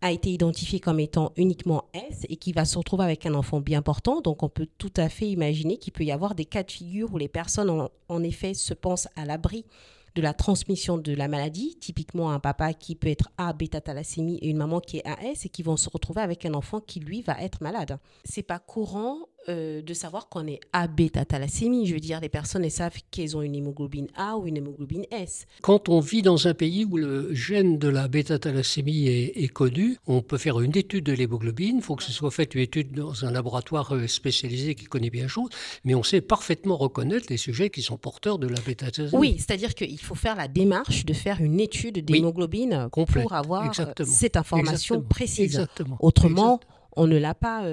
a 0.00 0.12
été 0.12 0.30
identifiée 0.30 0.78
comme 0.78 1.00
étant 1.00 1.32
uniquement 1.36 1.84
S 1.92 2.24
et 2.28 2.36
qui 2.36 2.52
va 2.52 2.64
se 2.64 2.78
retrouver 2.78 3.04
avec 3.04 3.26
un 3.26 3.34
enfant 3.34 3.60
bien 3.60 3.82
portant. 3.82 4.20
Donc, 4.20 4.42
on 4.42 4.48
peut 4.48 4.68
tout 4.78 4.92
à 4.96 5.08
fait 5.08 5.28
imaginer 5.28 5.78
qu'il 5.78 5.92
peut 5.92 6.04
y 6.04 6.12
avoir 6.12 6.34
des 6.34 6.44
cas 6.44 6.62
de 6.62 6.70
figure 6.70 7.12
où 7.12 7.18
les 7.18 7.28
personnes, 7.28 7.70
en, 7.70 7.88
en 8.08 8.22
effet, 8.22 8.54
se 8.54 8.74
pensent 8.74 9.08
à 9.16 9.24
l'abri 9.24 9.64
de 10.14 10.22
la 10.22 10.34
transmission 10.34 10.98
de 10.98 11.14
la 11.14 11.28
maladie, 11.28 11.76
typiquement 11.80 12.30
un 12.30 12.40
papa 12.40 12.72
qui 12.72 12.94
peut 12.94 13.08
être 13.08 13.30
A 13.38 13.52
bêta-thalassémie 13.52 14.38
et 14.38 14.48
une 14.48 14.56
maman 14.56 14.80
qui 14.80 14.98
est 14.98 15.06
AS 15.06 15.44
et 15.44 15.48
qui 15.48 15.62
vont 15.62 15.76
se 15.76 15.88
retrouver 15.88 16.22
avec 16.22 16.44
un 16.44 16.54
enfant 16.54 16.80
qui 16.80 17.00
lui 17.00 17.22
va 17.22 17.40
être 17.40 17.62
malade. 17.62 17.98
C'est 18.24 18.42
pas 18.42 18.58
courant 18.58 19.18
euh, 19.48 19.80
de 19.80 19.94
savoir 19.94 20.28
qu'on 20.28 20.46
est 20.46 20.60
A 20.72 20.88
bêta-thalassémie. 20.88 21.86
Je 21.86 21.94
veux 21.94 22.00
dire, 22.00 22.20
les 22.20 22.28
personnes 22.28 22.64
elles 22.64 22.70
savent 22.70 22.98
qu'elles 23.10 23.36
ont 23.36 23.40
une 23.40 23.54
hémoglobine 23.54 24.08
A 24.14 24.36
ou 24.36 24.46
une 24.46 24.58
hémoglobine 24.58 25.04
S. 25.10 25.46
Quand 25.62 25.88
on 25.88 26.00
vit 26.00 26.20
dans 26.22 26.48
un 26.48 26.54
pays 26.54 26.84
où 26.84 26.96
le 26.96 27.32
gène 27.32 27.78
de 27.78 27.88
la 27.88 28.08
bêta-thalassémie 28.08 29.06
est, 29.06 29.48
connu, 29.48 29.96
on 30.06 30.20
peut 30.20 30.36
faire 30.36 30.60
une 30.60 30.76
étude 30.76 31.04
de 31.04 31.12
l'hémoglobine. 31.12 31.76
Il 31.76 31.82
faut 31.82 31.96
que 31.96 32.02
ce 32.02 32.12
soit 32.12 32.30
fait 32.30 32.54
une 32.54 32.60
étude 32.60 32.92
dans 32.92 33.24
un 33.24 33.30
laboratoire 33.30 33.94
euh, 33.94 34.06
spécialisé 34.06 34.74
qui 34.74 34.84
connaît 34.84 35.08
bien 35.08 35.22
la 35.22 35.28
chose, 35.28 35.48
mais 35.84 35.94
on 35.94 36.02
sait 36.02 36.20
parfaitement 36.20 36.76
reconnaître 36.76 37.26
les 37.30 37.38
sujets 37.38 37.70
qui 37.70 37.80
sont 37.80 37.96
porteurs 37.96 38.38
de 38.38 38.48
la 38.48 38.60
bêta-thalassémie. 38.60 39.18
Oui, 39.18 39.36
c'est-à-dire 39.38 39.74
qu'il 39.74 40.00
faut 40.00 40.14
faire 40.14 40.36
la 40.36 40.48
démarche 40.48 41.06
de 41.06 41.14
faire 41.14 41.40
une 41.40 41.60
étude 41.60 42.04
d'hémoglobine 42.04 42.88
pour 42.92 43.32
avoir 43.32 43.70
euh, 43.80 44.04
cette 44.04 44.36
information 44.36 45.00
précise. 45.00 45.44
Exactement. 45.44 45.96
Autrement, 46.00 46.60
on 46.96 47.06
ne 47.06 47.18
l'a 47.18 47.34
pas. 47.34 47.64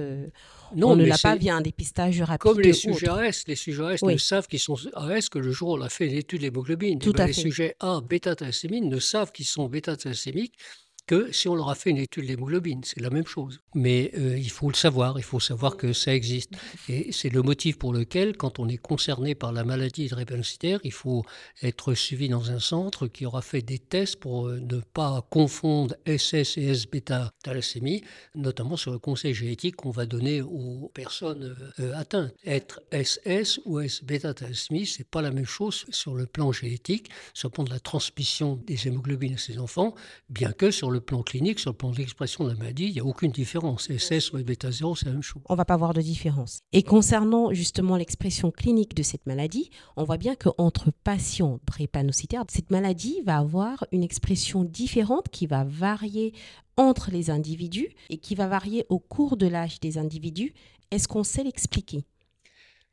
Non, 0.76 0.92
on 0.92 0.96
ne 0.96 1.06
l'a 1.06 1.18
pas 1.18 1.36
via 1.36 1.56
un 1.56 1.62
dépistage 1.62 2.22
rapide. 2.22 2.40
Comme 2.40 2.60
les 2.60 2.74
sujets 2.74 3.10
AS, 3.10 3.44
les 3.48 3.56
sujets 3.56 3.84
AS 3.84 4.04
ne 4.04 4.18
savent 4.18 4.48
qu'ils 4.48 4.60
sont 4.60 4.78
AS 4.94 5.30
que 5.30 5.40
le 5.40 5.52
jour 5.52 5.70
où 5.70 5.78
on 5.78 5.82
a 5.82 5.90
fait 5.90 6.08
l'étude 6.08 6.42
d'hémoglobine. 6.42 7.00
Eh 7.06 7.12
ben, 7.12 7.28
les 7.28 7.34
sujets 7.34 7.76
A, 7.80 8.02
bêta-thalassémie 8.02 8.82
ne 8.82 9.00
savent 9.00 9.32
qu'ils 9.32 9.46
sont 9.46 9.68
bêta-thalassémiques 9.68 10.58
que 11.06 11.32
si 11.32 11.48
on 11.48 11.56
leur 11.56 11.70
a 11.70 11.76
fait 11.76 11.90
une 11.92 11.98
étude 11.98 12.28
d'hémoglobine. 12.28 12.82
C'est 12.84 13.02
la 13.02 13.10
même 13.10 13.28
chose. 13.28 13.60
Mais 13.74 14.12
euh, 14.18 14.38
il 14.38 14.50
faut 14.50 14.70
le 14.70 14.76
savoir, 14.76 15.18
il 15.20 15.24
faut 15.24 15.40
savoir 15.40 15.78
que 15.78 15.94
ça 15.94 16.14
existe. 16.14 16.52
Et 16.90 17.12
c'est 17.12 17.30
le 17.30 17.42
motif 17.42 17.78
pour 17.78 17.94
lequel, 17.94 18.38
quand 18.38 18.60
on 18.60 18.68
est 18.68 18.78
concerné 18.78 19.36
par 19.36 19.52
la 19.52 19.64
maladie 19.64 20.08
drépanocytaire, 20.08 20.80
il 20.84 20.94
faut 20.94 21.24
être 21.62 21.94
suivi 21.94 22.30
dans 22.30 22.52
un 22.52 22.60
centre 22.60 23.08
qui 23.08 23.26
aura 23.26 23.42
fait 23.42 23.62
des 23.62 23.80
tests 23.80 24.18
pour 24.18 24.48
euh, 24.48 24.60
ne 24.60 24.80
pas 24.80 25.26
confondre 25.30 25.96
SS 26.06 26.58
et 26.58 26.66
S-bêta-thalassémie, 26.66 28.04
notamment 28.34 28.78
sur 28.78 28.92
le 28.92 29.00
conseil 29.00 29.34
génétique 29.34 29.76
qu'on 29.76 29.92
va 29.92 30.06
donner 30.06 30.42
aux 30.42 30.92
personnes 30.94 31.56
euh, 31.80 31.94
atteintes. 31.96 32.34
Être 32.46 32.82
SS 32.92 33.60
ou 33.66 33.80
S-bêta-thalassémie, 33.80 34.86
c'est 34.86 35.08
pas 35.08 35.22
la 35.22 35.32
même 35.32 35.46
chose 35.46 35.86
sur 35.90 36.16
le 36.16 36.26
plan 36.26 36.52
génétique, 36.52 37.10
sur 37.34 37.50
le 37.50 37.54
plan 37.54 37.64
de 37.64 37.70
la 37.70 37.80
transmission 37.80 38.60
des 38.66 38.88
hémoglobines 38.88 39.36
à 39.36 39.38
ces 39.38 39.60
enfants, 39.60 39.94
bien 40.30 40.52
que 40.52 40.72
sur 40.72 40.92
le 40.92 40.95
le 40.96 41.02
plan 41.02 41.24
clinique, 41.24 41.60
sur 41.60 41.72
le 41.72 41.78
plan 41.78 41.92
de 41.92 41.98
l'expression 41.98 42.44
de 42.44 42.50
la 42.50 42.56
maladie, 42.56 42.86
il 42.86 42.94
n'y 42.94 43.00
a 43.00 43.06
aucune 43.06 43.32
différence. 43.32 43.88
SS 43.96 44.34
ou 44.34 44.44
bêta 44.44 44.72
0, 44.72 44.96
c'est 44.96 45.06
la 45.06 45.12
même 45.12 45.22
chose. 45.22 45.42
On 45.48 45.56
va 45.56 45.66
pas 45.66 45.78
voir 45.78 45.94
de 45.94 46.02
différence. 46.02 46.60
Et 46.74 46.84
concernant 46.84 47.54
justement 47.54 47.96
l'expression 47.98 48.52
clinique 48.52 48.96
de 48.96 49.04
cette 49.04 49.26
maladie, 49.26 49.70
on 49.96 50.04
voit 50.04 50.18
bien 50.18 50.36
qu'entre 50.36 50.92
patients 51.04 51.60
drépanocytaires, 51.66 52.46
cette 52.50 52.72
maladie 52.72 53.22
va 53.26 53.38
avoir 53.38 53.86
une 53.92 54.04
expression 54.04 54.64
différente 54.64 55.30
qui 55.30 55.48
va 55.48 55.64
varier 55.64 56.34
entre 56.78 57.12
les 57.12 57.30
individus 57.30 57.90
et 58.10 58.18
qui 58.18 58.36
va 58.36 58.48
varier 58.48 58.86
au 58.90 59.00
cours 59.00 59.38
de 59.38 59.48
l'âge 59.48 59.80
des 59.80 59.98
individus. 59.98 60.54
Est-ce 60.92 61.08
qu'on 61.08 61.24
sait 61.24 61.44
l'expliquer? 61.44 62.06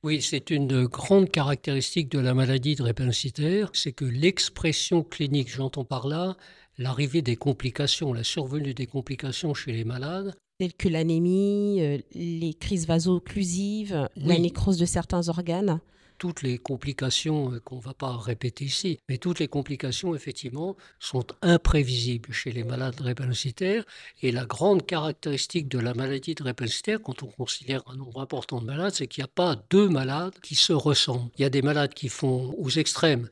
Oui, 0.04 0.20
c'est 0.20 0.50
une 0.50 0.86
grande 0.86 1.30
caractéristique 1.30 2.08
de 2.08 2.18
la 2.18 2.34
maladie 2.34 2.74
drépanocytaire, 2.74 3.70
c'est 3.72 3.92
que 3.92 4.04
l'expression 4.04 5.04
clinique, 5.04 5.48
j'entends 5.48 5.84
par 5.84 6.08
là, 6.08 6.36
l'arrivée 6.78 7.22
des 7.22 7.37
complications, 7.37 8.12
la 8.12 8.24
survenue 8.24 8.74
des 8.74 8.87
complications 8.87 9.54
chez 9.54 9.72
les 9.72 9.85
malades. 9.85 10.35
Telles 10.58 10.74
que 10.74 10.88
l'anémie, 10.88 11.78
euh, 11.80 11.98
les 12.14 12.54
crises 12.54 12.87
vaso-occlusives, 12.87 14.08
la 14.16 14.38
nécrose 14.38 14.78
de 14.78 14.87
certains 14.87 15.28
organes 15.28 15.80
toutes 16.22 16.42
les 16.42 16.58
complications 16.58 17.52
euh, 17.52 17.58
qu'on 17.58 17.78
ne 17.78 17.80
va 17.80 17.94
pas 17.94 18.16
répéter 18.16 18.66
ici, 18.66 19.00
mais 19.08 19.18
toutes 19.18 19.40
les 19.40 19.48
complications, 19.48 20.14
effectivement, 20.14 20.76
sont 21.00 21.26
imprévisibles 21.42 22.32
chez 22.32 22.52
les 22.52 22.62
malades 22.62 22.94
drépanocytaires. 22.94 23.85
Et 24.22 24.30
la 24.30 24.44
grande 24.44 24.87
caractéristique 24.87 25.66
de 25.66 25.80
la 25.80 25.94
maladie 25.94 26.37
drépanocytaire, 26.37 27.02
quand 27.02 27.24
on 27.24 27.26
considère 27.26 27.82
un 27.88 27.96
nombre 27.96 28.20
important 28.20 28.61
de 28.61 28.66
malades, 28.66 28.94
c'est 28.94 29.08
qu'il 29.08 29.22
n'y 29.22 29.30
a 29.30 29.32
pas 29.35 29.56
deux 29.70 29.88
malades 29.88 30.38
qui 30.44 30.54
se 30.54 30.72
ressemblent. 30.72 31.28
Il 31.38 31.42
y 31.42 31.44
a 31.44 31.50
des 31.50 31.61
malades 31.61 31.92
qui 31.92 32.08
font 32.08 32.54
aux 32.56 32.70
extrêmes 32.70 33.28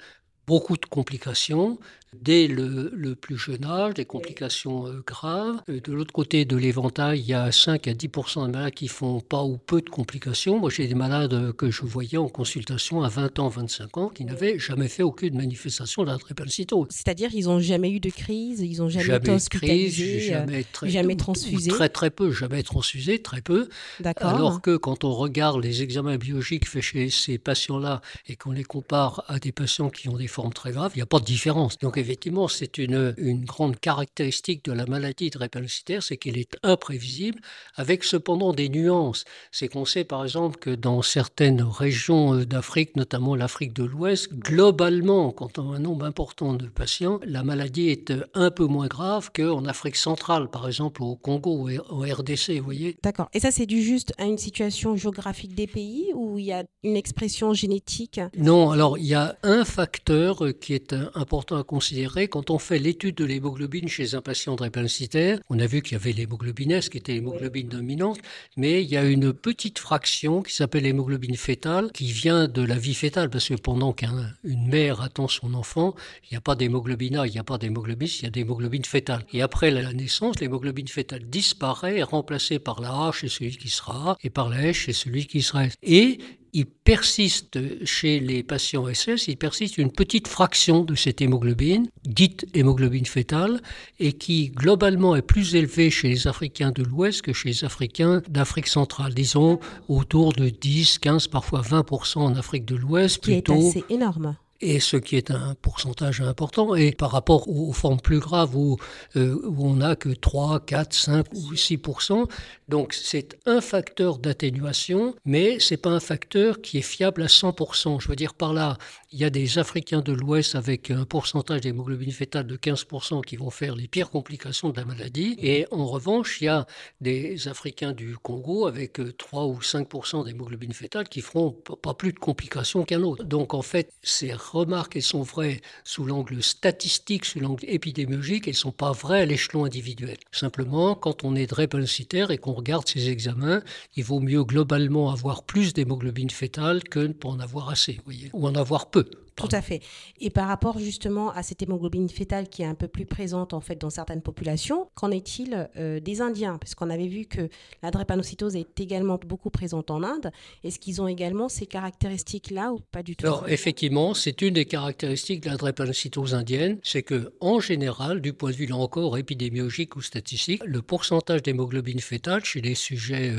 beaucoup 0.49 0.77
de 0.77 0.87
complications 0.87 1.79
dès 2.19 2.49
le, 2.49 3.15
plus 3.15 3.37
jeune 3.37 3.65
âge, 3.65 3.95
des 3.95 4.05
complications 4.05 4.87
euh, 4.87 5.03
graves. 5.07 5.61
Euh, 5.69 5.81
de 5.81 5.93
l'autre 5.93 6.13
côté 6.13 6.45
de 6.45 6.57
l'éventail, 6.57 7.21
il 7.21 7.27
y 7.27 7.35
a 7.35 7.51
5 7.53 7.89
à 7.89 7.95
10 7.95 8.09
de 8.09 8.51
malades 8.51 8.75
qui 8.75 8.89
font 8.89 9.21
pas 9.21 9.43
ou 9.43 9.59
peu 9.59 9.81
de 9.81 9.91
complications. 9.91 10.59
Moi, 10.59 10.71
j'ai 10.71 10.87
des 10.87 10.95
malades 10.95 11.33
euh, 11.33 11.53
que 11.53 11.71
je 11.71 11.83
voyais 11.83 12.19
en 12.19 12.29
consultation 12.29 13.03
à 13.03 13.09
20 13.09 13.39
ans, 13.39 13.49
25 13.49 13.97
ans, 13.99 14.09
qui 14.09 14.25
n'avaient 14.25 14.59
jamais 14.59 14.89
fait 14.89 15.03
aucune 15.03 15.37
manifestation 15.37 16.03
de 16.03 16.09
la 16.09 16.17
drépanocytose. 16.17 16.89
C'est-à-dire 16.91 17.31
qu'ils 17.31 17.45
n'ont 17.45 17.61
jamais 17.61 17.91
eu 17.91 18.01
de 18.01 18.11
crise, 18.11 18.61
ils 18.61 18.79
n'ont 18.79 18.89
jamais, 18.89 19.17
été 19.17 19.31
hospitalisés, 19.31 20.21
jamais, 20.21 20.65
jamais 20.85 21.17
transfusés 21.17 21.71
Très 21.71 21.89
très 21.89 22.11
peu, 22.11 22.33
jamais 22.33 22.63
transfusés, 22.63 23.23
très 23.23 23.41
peu. 23.41 23.69
Alors 24.17 24.61
que 24.61 24.77
quand 24.77 25.05
on 25.05 25.15
regarde 25.15 25.63
les 25.63 25.83
examens 25.83 26.17
biologiques 26.17 26.69
faits 26.69 26.83
chez 26.83 27.11
ces 27.11 27.39
patients-là 27.39 28.01
et 28.27 28.37
qu'on 28.37 28.53
les 28.53 28.65
compare 28.65 29.25
à 29.29 29.39
des 29.39 29.53
patients 29.53 29.91
qui 29.91 30.09
ont 30.09 30.17
des 30.17 30.27
formes 30.27 30.53
très 30.53 30.73
graves, 30.73 30.93
il 30.95 30.99
n'y 30.99 31.03
a 31.03 31.07
pas 31.07 31.21
de 31.21 31.25
différence. 31.25 31.79
Donc 31.79 31.97
effectivement, 32.01 32.49
c'est 32.49 32.79
une, 32.79 33.15
une 33.17 33.45
grande 33.45 33.79
caractéristique 33.79 34.65
de 34.65 34.73
la 34.73 34.87
maladie 34.87 35.31
drépanocytaire, 35.31 36.03
c'est 36.03 36.17
qu'elle 36.17 36.39
est 36.39 36.57
imprévisible, 36.63 37.41
avec 37.77 38.05
cependant 38.05 38.53
des 38.53 38.69
nuances. 38.69 39.25
C'est 39.53 39.69
qu'on 39.69 39.85
sait 39.85 40.05
par 40.05 40.25
exemple 40.25 40.59
que 40.59 40.71
dans 40.71 41.03
certaines 41.03 41.63
régions 41.63 42.35
euh, 42.35 42.47
d'Afrique, 42.47 42.97
notamment 42.97 43.37
l'Afrique 43.37 43.73
de 43.73 43.85
l'Ouest, 43.85 44.33
globalement, 44.33 45.33
quand 45.33 45.59
on 45.59 45.73
a 45.73 45.77
un 45.77 45.79
nombre 45.79 46.05
important 46.05 46.55
de 46.55 46.67
patients, 46.67 47.21
la 47.25 47.43
maladie 47.43 47.89
est 47.89 48.11
euh, 48.11 48.25
un 48.35 48.51
peu 48.51 48.65
moins 48.65 48.87
grave 48.87 49.31
qu'en 49.35 49.65
Afrique 49.67 49.97
centrale, 49.97 50.51
par 50.51 50.67
exemple 50.67 51.03
au 51.03 51.17
Congo, 51.17 51.69
au 51.91 52.01
RDC, 52.01 52.59
vous 52.59 52.65
voyez. 52.65 52.97
D'accord. 53.03 53.29
Et 53.35 53.41
ça, 53.41 53.51
c'est 53.51 53.67
dû 53.67 53.83
juste 53.83 54.13
à 54.19 54.25
une 54.25 54.39
situation 54.39 54.97
géographique 54.97 55.55
des 55.55 55.67
pays 55.67 56.13
ou 56.15 56.39
il 56.39 56.47
y 56.47 56.53
a 56.53 56.65
une 56.83 56.97
expression 56.97 57.53
génétique? 57.55 58.21
Non, 58.37 58.71
alors 58.71 58.99
il 58.99 59.07
y 59.07 59.15
a 59.15 59.37
un 59.43 59.65
facteur 59.65 60.45
euh, 60.45 60.53
qui 60.53 60.75
est 60.75 60.95
important 61.15 61.57
à 61.57 61.65
considérer 61.65 61.90
quand 62.31 62.51
on 62.51 62.59
fait 62.59 62.79
l'étude 62.79 63.17
de 63.17 63.25
l'hémoglobine 63.25 63.89
chez 63.89 64.15
un 64.15 64.21
patient 64.21 64.57
drépanocytaire, 64.57 65.41
on 65.49 65.59
a 65.59 65.67
vu 65.67 65.83
qu'il 65.83 65.93
y 65.93 65.97
avait 65.97 66.13
l'hémoglobine 66.13 66.73
S 66.73 66.89
qui 66.89 66.99
était 66.99 67.13
l'hémoglobine 67.13 67.69
dominante, 67.69 68.19
mais 68.57 68.83
il 68.83 68.89
y 68.89 68.97
a 68.97 69.05
une 69.05 69.33
petite 69.33 69.79
fraction 69.79 70.43
qui 70.43 70.55
s'appelle 70.55 70.85
l'hémoglobine 70.85 71.37
fétale 71.37 71.91
qui 71.93 72.13
vient 72.13 72.49
de 72.49 72.63
la 72.63 72.77
vie 72.77 72.95
fétale 72.95 73.31
parce 73.31 73.49
que 73.49 73.55
pendant 73.55 73.93
qu'une 73.93 74.33
mère 74.45 75.01
attend 75.01 75.29
son 75.29 75.55
enfant, 75.55 75.95
il 76.25 76.35
n'y 76.35 76.37
a 76.37 76.41
pas 76.41 76.55
d'hémoglobine 76.55 77.17
A, 77.17 77.27
il 77.27 77.33
n'y 77.33 77.39
a 77.39 77.45
pas 77.45 77.59
d'hémoglobine, 77.59 78.09
il 78.19 78.25
y 78.25 78.27
a 78.27 78.31
d'hémoglobine 78.31 78.85
fétale. 78.85 79.25
Et 79.33 79.43
après 79.43 79.71
la 79.71 79.93
naissance, 79.93 80.41
l'hémoglobine 80.41 80.89
fétale 80.89 81.25
disparaît, 81.29 81.99
est 81.99 82.03
remplacée 82.03 82.59
par 82.59 82.81
la 82.81 82.91
A 82.91 83.13
chez 83.13 83.29
celui 83.29 83.57
qui 83.57 83.69
sera 83.69 84.13
A 84.13 84.17
et 84.23 84.31
par 84.31 84.49
la 84.49 84.69
S 84.69 84.77
chez 84.77 84.93
celui 84.93 85.27
qui 85.27 85.43
sera 85.43 85.67
S. 85.67 85.75
Et 85.83 86.19
il 86.53 86.67
persiste 86.67 87.59
chez 87.85 88.21
les 88.21 88.43
patients 88.43 88.87
SS, 88.93 89.29
il 89.29 89.37
persiste 89.37 89.79
une 89.79 89.93
petite 89.93 90.29
fraction 90.29 90.85
de 90.85 90.95
cette 90.95 91.21
hémoglobine, 91.21 91.89
dite 92.05 92.47
hémoglobine 92.55 93.07
fétale, 93.07 93.61
et 93.99 94.13
qui 94.13 94.51
globalement 94.51 95.17
est 95.17 95.23
plus 95.23 95.55
élevée 95.55 95.91
chez 95.91 96.09
les 96.09 96.27
Africains 96.27 96.73
de 96.73 96.83
l'Ouest 96.83 97.23
que 97.23 97.33
chez 97.33 97.49
les 97.51 97.65
Africains 97.65 98.23
d'Afrique 98.29 98.69
centrale, 98.69 99.15
disons 99.15 99.61
autour 99.89 100.33
de 100.33 100.49
10, 100.49 100.99
15, 100.99 101.29
parfois 101.29 101.61
20% 101.63 102.19
en 102.19 102.35
Afrique 102.37 102.65
de 102.65 102.77
l'Ouest. 102.77 103.23
Qui 103.23 103.33
est 103.33 103.51
assez 103.51 103.85
énorme 103.89 104.37
et 104.61 104.81
ce 104.81 104.97
qui 104.97 105.17
est 105.17 105.31
un 105.31 105.55
pourcentage 105.63 106.21
important. 106.21 106.75
Et 106.75 106.93
par 106.93 107.11
rapport 107.11 107.49
aux, 107.49 107.73
formes 107.73 108.01
plus 108.01 108.19
graves 108.19 108.57
où, 108.57 108.77
euh, 109.17 109.41
où 109.45 109.67
on 109.67 109.75
n'a 109.75 109.97
que 109.97 110.11
3, 110.11 110.61
4, 110.61 110.93
5 110.93 111.27
ou 111.35 111.55
6% 111.55 112.27
donc 112.71 112.95
c'est 112.95 113.37
un 113.47 113.61
facteur 113.61 114.19
d'atténuation, 114.19 115.17
mais 115.25 115.59
c'est 115.59 115.77
pas 115.77 115.91
un 115.91 115.99
facteur 115.99 116.61
qui 116.63 116.79
est 116.79 116.83
fiable 116.83 117.23
à 117.23 117.27
100% 117.27 118.01
Je 118.01 118.09
veux 118.09 118.15
dire 118.15 118.33
par 118.33 118.55
là, 118.55 118.79
il 119.13 119.19
y 119.19 119.25
a 119.25 119.31
des 119.31 119.59
Africains 119.59 120.03
de 120.03 120.13
l'Ouest 120.13 120.55
avec 120.55 120.91
un 120.93 121.05
pourcentage 121.05 121.63
d'hémoglobine 121.63 122.13
fétale 122.13 122.47
de 122.47 122.57
15% 122.57 123.25
qui 123.25 123.37
vont 123.37 123.51
faire 123.51 123.75
les 123.75 123.89
pires 123.89 124.09
complications 124.09 124.69
de 124.69 124.77
la 124.77 124.85
maladie, 124.85 125.37
et 125.41 125.67
en 125.73 125.87
revanche, 125.87 126.41
il 126.41 126.45
y 126.45 126.49
a 126.49 126.65
des 127.01 127.49
Africains 127.49 127.93
du 127.93 128.17
Congo 128.17 128.69
avec 128.69 129.01
3 129.19 129.47
ou 129.47 129.59
5% 129.59 130.25
d'hémoglobine 130.25 130.73
fétale 130.73 131.09
qui 131.09 131.23
feront 131.23 131.51
pas 131.51 131.95
plus 131.95 132.13
de 132.13 132.21
complications 132.21 132.85
qu'un 132.85 133.03
autre. 133.03 133.25
Donc 133.25 133.53
en 133.53 133.63
fait, 133.63 133.93
c'est 134.03 134.33
remarques, 134.33 134.95
elles 134.95 135.03
sont 135.03 135.23
vraies 135.23 135.61
sous 135.83 136.05
l'angle 136.05 136.41
statistique, 136.41 137.25
sous 137.25 137.41
l'angle 137.41 137.65
épidémiologique, 137.67 138.47
elles 138.47 138.55
ne 138.55 138.59
sont 138.59 138.73
pas 138.73 138.93
vraies 138.93 139.23
à 139.23 139.27
l'échelon 139.27 139.65
individuel. 139.65 140.19
Simplement, 140.31 140.95
quand 140.95 141.25
on 141.25 141.35
est 141.35 141.49
drépanocytaire 141.49 142.31
et 142.31 142.39
qu'on 142.39 142.53
regarde 142.53 142.87
ces 142.87 143.09
examens, 143.09 143.63
il 143.97 144.05
vaut 144.05 144.21
mieux 144.21 144.45
globalement 144.45 145.11
avoir 145.11 145.43
plus 145.43 145.73
d'hémoglobine 145.73 146.31
fétale 146.31 146.85
que 146.85 147.01
ne 147.01 147.13
pas 147.13 147.29
en 147.29 147.41
avoir 147.41 147.71
assez, 147.71 147.99
voyez, 148.05 148.31
ou 148.33 148.47
en 148.47 148.55
avoir 148.55 148.89
peu. 148.89 149.00
peu 149.03 149.11
Tout 149.41 149.57
à 149.57 149.63
fait. 149.63 149.81
Et 150.21 150.31
par 150.31 150.49
rapport 150.49 150.79
justement 150.79 151.31
à 151.31 151.43
cette 151.43 151.63
hémoglobine 151.63 152.09
fétale 152.09 152.49
qui 152.49 152.63
est 152.63 152.67
un 152.67 152.75
peu 152.75 152.89
plus 152.89 153.07
présente 153.07 153.55
en 153.55 153.61
fait 153.61 153.77
dans 153.77 153.91
certaines 153.91 154.23
populations, 154.23 154.89
qu'en 154.95 155.11
est-il 155.11 155.69
euh, 155.77 156.01
des 156.01 156.21
Indiens? 156.21 156.59
Parce 156.59 156.75
qu'on 156.75 156.91
avait 156.91 157.09
vu 157.09 157.27
que 157.27 157.49
la 157.83 157.91
drépanocytose 157.91 158.57
est 158.57 158.81
également 158.81 159.19
beaucoup 159.25 159.51
présente 159.51 159.91
en 159.91 160.03
Inde. 160.03 160.31
Est-ce 160.65 160.79
qu'ils 160.79 161.01
ont 161.01 161.09
également 161.09 161.49
ces 161.49 161.67
caractéristiques-là 161.67 162.73
ou 162.73 162.81
pas 162.91 163.03
du 163.03 163.17
tout? 163.17 163.27
Alors 163.27 163.49
effectivement, 163.49 164.15
c'est 164.15 164.43
une 164.43 164.55
des 164.55 164.65
caractéristiques 164.65 165.43
de 165.45 165.51
la 165.51 165.57
drépanocytose 165.57 166.35
indienne, 166.35 166.79
c'est 166.83 167.03
que 167.03 167.33
en 167.41 167.61
général, 167.61 168.21
du 168.21 168.33
point 168.33 168.51
de 168.51 168.57
vue 168.57 168.67
là 168.67 168.77
encore 168.77 169.17
épidémiologique 169.19 169.97
ou 169.97 170.03
statistique, 170.03 170.63
le 170.65 170.83
pourcentage 170.83 171.43
d'hémoglobine 171.43 172.01
fétale 172.01 172.45
chez 172.45 172.61
les 172.61 172.75
sujets 172.75 173.33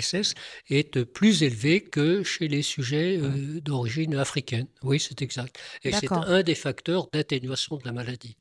SS 0.00 0.34
euh, 0.70 0.74
est 0.76 1.04
plus 1.04 1.42
élevé 1.42 1.80
que 1.80 2.22
chez 2.22 2.48
les 2.48 2.62
sujets 2.62 3.18
euh, 3.20 3.60
d'origine 3.60 4.14
africaine. 4.16 4.66
Oui, 4.82 5.00
c'est 5.00 5.22
exact. 5.22 5.45
Et 5.84 5.92
c'est 5.92 6.12
un 6.12 6.42
des 6.42 6.54
facteurs 6.54 7.08
d'atténuation 7.12 7.76
de 7.76 7.84
la 7.84 7.92
maladie. 7.92 8.36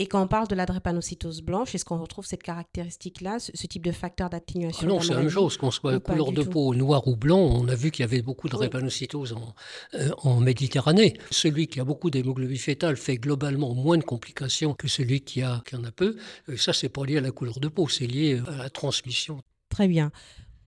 Et 0.00 0.06
quand 0.06 0.22
on 0.22 0.28
parle 0.28 0.46
de 0.46 0.54
la 0.54 0.64
drépanocytose 0.64 1.42
blanche, 1.42 1.74
est-ce 1.74 1.84
qu'on 1.84 2.00
retrouve 2.00 2.24
cette 2.24 2.44
caractéristique-là, 2.44 3.40
ce, 3.40 3.66
type 3.66 3.84
de 3.84 3.90
facteur 3.90 4.30
d'atténuation 4.30 4.86
Non, 4.86 5.00
c'est 5.00 5.12
la 5.12 5.20
même 5.20 5.28
chose. 5.28 5.56
Qu'on 5.56 5.72
soit 5.72 5.98
couleur 5.98 6.30
de 6.30 6.44
peau 6.44 6.72
noir 6.72 7.08
ou 7.08 7.16
blanc, 7.16 7.40
on 7.40 7.66
a 7.66 7.74
vu 7.74 7.90
qu'il 7.90 8.04
y 8.04 8.08
avait 8.08 8.22
beaucoup 8.22 8.46
de 8.46 8.52
drépanocytose 8.52 9.32
en, 9.32 9.54
euh, 9.94 10.10
en, 10.18 10.38
Méditerranée. 10.38 11.18
Celui 11.32 11.66
qui 11.66 11.80
a 11.80 11.84
beaucoup 11.84 12.10
d'hémoglobine 12.10 12.56
fétale 12.56 12.96
fait 12.96 13.16
globalement 13.16 13.74
moins 13.74 13.98
de 13.98 14.04
complications 14.04 14.72
que 14.72 14.86
celui 14.86 15.20
qui, 15.22 15.42
a, 15.42 15.62
qui 15.66 15.74
en 15.74 15.82
a 15.82 15.90
peu. 15.90 16.16
Et 16.46 16.56
ça, 16.56 16.72
c'est 16.72 16.88
pas 16.88 17.04
lié 17.04 17.18
à 17.18 17.20
la 17.20 17.32
couleur 17.32 17.58
de 17.58 17.66
peau, 17.66 17.88
c'est 17.88 18.06
lié 18.06 18.40
à 18.46 18.56
la 18.56 18.70
transmission. 18.70 19.42
Très 19.68 19.88
bien. 19.88 20.12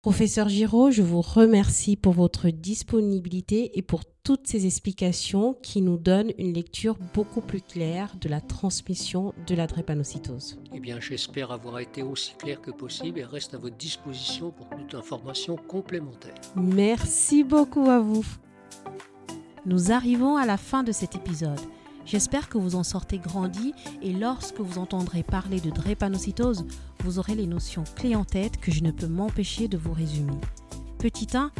Professeur 0.02 0.50
Giraud, 0.50 0.90
je 0.90 1.04
vous 1.04 1.22
remercie 1.22 1.96
pour 1.96 2.14
votre 2.14 2.50
disponibilité 2.50 3.78
et 3.78 3.84
pour 3.84 4.02
toutes 4.24 4.48
ces 4.48 4.66
explications 4.66 5.54
qui 5.62 5.84
nous 5.84 6.00
donnent 6.00 6.32
une 6.40 6.54
lecture 6.54 6.98
beaucoup 7.14 7.42
plus 7.42 7.62
claire 7.62 8.16
de 8.20 8.28
la 8.28 8.42
transmission 8.42 9.36
de 9.46 9.54
la 9.54 9.68
drépanocytose. 9.68 10.58
Eh 10.74 10.80
bien, 10.80 11.00
j'espère 11.00 11.52
avoir 11.52 11.78
été 11.78 12.02
aussi 12.02 12.34
clair 12.34 12.60
que 12.62 12.72
possible 12.72 13.20
et 13.20 13.24
reste 13.24 13.54
à 13.54 13.60
votre 13.60 13.78
disposition 13.78 14.50
pour 14.50 14.68
toute 14.70 14.96
information 14.96 15.56
complémentaire. 15.56 16.34
Merci 16.56 17.44
beaucoup 17.44 17.88
à 17.88 18.00
vous. 18.00 18.26
Nous 19.68 19.92
arrivons 19.92 20.36
à 20.36 20.48
la 20.48 20.58
fin 20.58 20.82
de 20.82 20.92
cet 20.92 21.16
épisode. 21.16 21.60
J'espère 22.06 22.50
que 22.50 22.58
vous 22.58 22.76
en 22.76 22.84
sortez 22.84 23.20
grandi 23.20 23.74
et 24.02 24.12
lorsque 24.12 24.60
vous 24.60 24.80
entendrez 24.80 25.24
parler 25.24 25.62
de 25.62 25.70
drépanocytose, 25.70 26.66
vous 27.04 27.20
aurez 27.20 27.36
les 27.36 27.48
notions 27.48 27.84
clés 27.96 28.16
en 28.16 28.26
tête 28.26 28.58
que 28.58 28.72
je 28.72 28.84
ne 28.84 28.92
peux 28.92 29.08
m'empêcher 29.08 29.68
de 29.68 29.78
vous 29.78 29.94
résumer. 29.94 30.40
Petit 30.98 31.28
1, 31.36 31.52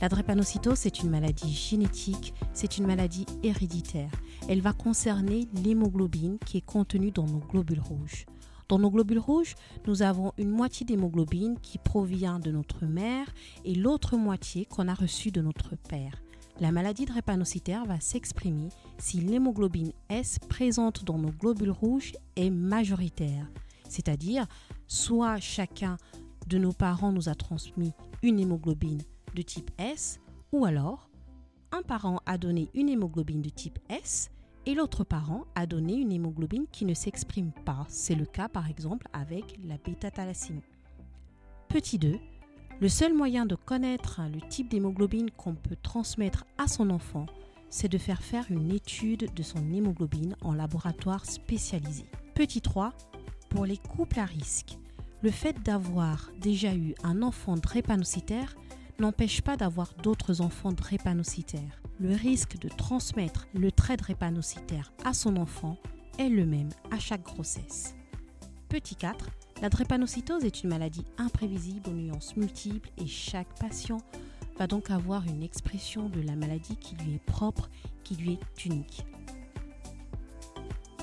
la 0.00 0.08
drépanocytose, 0.08 0.78
c'est 0.78 1.00
une 1.00 1.10
maladie 1.10 1.52
génétique, 1.52 2.32
c'est 2.54 2.78
une 2.78 2.86
maladie 2.86 3.26
héréditaire. 3.42 4.10
Elle 4.48 4.62
va 4.62 4.72
concerner 4.72 5.46
l'hémoglobine 5.62 6.38
qui 6.44 6.56
est 6.56 6.64
contenue 6.64 7.10
dans 7.10 7.26
nos 7.26 7.40
globules 7.40 7.80
rouges. 7.80 8.24
Dans 8.68 8.78
nos 8.78 8.90
globules 8.90 9.18
rouges, 9.18 9.56
nous 9.86 10.02
avons 10.02 10.32
une 10.38 10.50
moitié 10.50 10.86
d'hémoglobine 10.86 11.58
qui 11.60 11.76
provient 11.76 12.38
de 12.38 12.50
notre 12.50 12.86
mère 12.86 13.26
et 13.64 13.74
l'autre 13.74 14.16
moitié 14.16 14.64
qu'on 14.64 14.88
a 14.88 14.94
reçue 14.94 15.32
de 15.32 15.42
notre 15.42 15.76
père. 15.76 16.22
La 16.60 16.72
maladie 16.72 17.06
drépanocytaire 17.06 17.86
va 17.86 18.00
s'exprimer 18.00 18.68
si 18.98 19.18
l'hémoglobine 19.18 19.92
S 20.10 20.38
présente 20.38 21.04
dans 21.04 21.16
nos 21.16 21.30
globules 21.30 21.70
rouges 21.70 22.12
est 22.36 22.50
majoritaire, 22.50 23.50
c'est-à-dire 23.88 24.46
soit 24.86 25.40
chacun 25.40 25.96
de 26.48 26.58
nos 26.58 26.74
parents 26.74 27.12
nous 27.12 27.30
a 27.30 27.34
transmis 27.34 27.94
une 28.22 28.38
hémoglobine 28.38 29.00
de 29.34 29.40
type 29.40 29.70
S, 29.78 30.20
ou 30.52 30.66
alors 30.66 31.08
un 31.72 31.80
parent 31.80 32.20
a 32.26 32.36
donné 32.36 32.68
une 32.74 32.90
hémoglobine 32.90 33.40
de 33.40 33.48
type 33.48 33.78
S 33.88 34.30
et 34.66 34.74
l'autre 34.74 35.02
parent 35.02 35.46
a 35.54 35.64
donné 35.64 35.94
une 35.94 36.12
hémoglobine 36.12 36.66
qui 36.70 36.84
ne 36.84 36.92
s'exprime 36.92 37.52
pas. 37.64 37.86
C'est 37.88 38.14
le 38.14 38.26
cas 38.26 38.50
par 38.50 38.68
exemple 38.68 39.08
avec 39.14 39.58
la 39.64 39.78
bêta-thalassémie. 39.78 40.60
Petit 41.68 41.98
2. 41.98 42.18
Le 42.80 42.88
seul 42.88 43.12
moyen 43.12 43.44
de 43.44 43.56
connaître 43.56 44.22
le 44.32 44.40
type 44.48 44.70
d'hémoglobine 44.70 45.30
qu'on 45.30 45.54
peut 45.54 45.76
transmettre 45.82 46.46
à 46.56 46.66
son 46.66 46.88
enfant, 46.88 47.26
c'est 47.68 47.90
de 47.90 47.98
faire 47.98 48.22
faire 48.22 48.46
une 48.48 48.72
étude 48.72 49.34
de 49.34 49.42
son 49.42 49.70
hémoglobine 49.70 50.34
en 50.40 50.54
laboratoire 50.54 51.26
spécialisé. 51.26 52.06
Petit 52.34 52.62
3. 52.62 52.94
Pour 53.50 53.66
les 53.66 53.76
couples 53.76 54.18
à 54.18 54.24
risque, 54.24 54.78
le 55.20 55.30
fait 55.30 55.62
d'avoir 55.62 56.30
déjà 56.40 56.74
eu 56.74 56.94
un 57.04 57.20
enfant 57.20 57.56
drépanocytaire 57.56 58.56
n'empêche 58.98 59.42
pas 59.42 59.58
d'avoir 59.58 59.92
d'autres 60.02 60.40
enfants 60.40 60.72
drépanocytaires. 60.72 61.82
Le 61.98 62.14
risque 62.14 62.58
de 62.58 62.70
transmettre 62.70 63.46
le 63.52 63.70
trait 63.70 63.98
drépanocytaire 63.98 64.90
à 65.04 65.12
son 65.12 65.36
enfant 65.36 65.76
est 66.18 66.30
le 66.30 66.46
même 66.46 66.70
à 66.90 66.98
chaque 66.98 67.24
grossesse. 67.24 67.94
Petit 68.70 68.96
4. 68.96 69.28
La 69.60 69.68
drépanocytose 69.68 70.46
est 70.46 70.62
une 70.62 70.70
maladie 70.70 71.04
imprévisible 71.18 71.90
aux 71.90 71.94
nuances 71.94 72.34
multiples 72.34 72.88
et 72.96 73.06
chaque 73.06 73.58
patient 73.58 73.98
va 74.58 74.66
donc 74.66 74.90
avoir 74.90 75.26
une 75.26 75.42
expression 75.42 76.08
de 76.08 76.22
la 76.22 76.34
maladie 76.34 76.76
qui 76.76 76.96
lui 76.96 77.16
est 77.16 77.24
propre, 77.26 77.68
qui 78.02 78.14
lui 78.14 78.32
est 78.32 78.64
unique. 78.64 79.04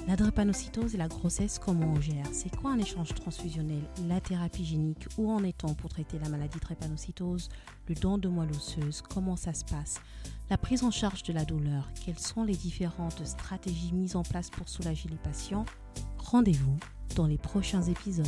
La 0.07 0.15
drépanocytose 0.15 0.95
et 0.95 0.97
la 0.97 1.07
grossesse, 1.07 1.59
comment 1.59 1.85
on 1.85 2.01
gère? 2.01 2.25
C'est 2.31 2.55
quoi 2.55 2.71
un 2.71 2.79
échange 2.79 3.13
transfusionnel 3.13 3.83
La 4.07 4.21
thérapie 4.21 4.65
génique 4.65 5.05
Où 5.19 5.29
en 5.29 5.43
est-on 5.43 5.75
pour 5.75 5.91
traiter 5.91 6.17
la 6.17 6.29
maladie 6.29 6.59
drépanocytose 6.59 7.49
Le 7.87 7.93
don 7.93 8.17
de 8.17 8.27
moelle 8.27 8.49
osseuse 8.51 9.03
Comment 9.07 9.35
ça 9.35 9.53
se 9.53 9.65
passe? 9.65 9.99
La 10.49 10.57
prise 10.57 10.83
en 10.83 10.91
charge 10.91 11.21
de 11.23 11.33
la 11.33 11.45
douleur 11.45 11.91
Quelles 12.03 12.17
sont 12.17 12.43
les 12.43 12.55
différentes 12.55 13.23
stratégies 13.23 13.93
mises 13.93 14.15
en 14.15 14.23
place 14.23 14.49
pour 14.49 14.67
soulager 14.67 15.09
les 15.09 15.17
patients? 15.17 15.65
Rendez-vous 16.17 16.77
dans 17.15 17.25
les 17.25 17.37
prochains 17.37 17.83
épisodes. 17.83 18.25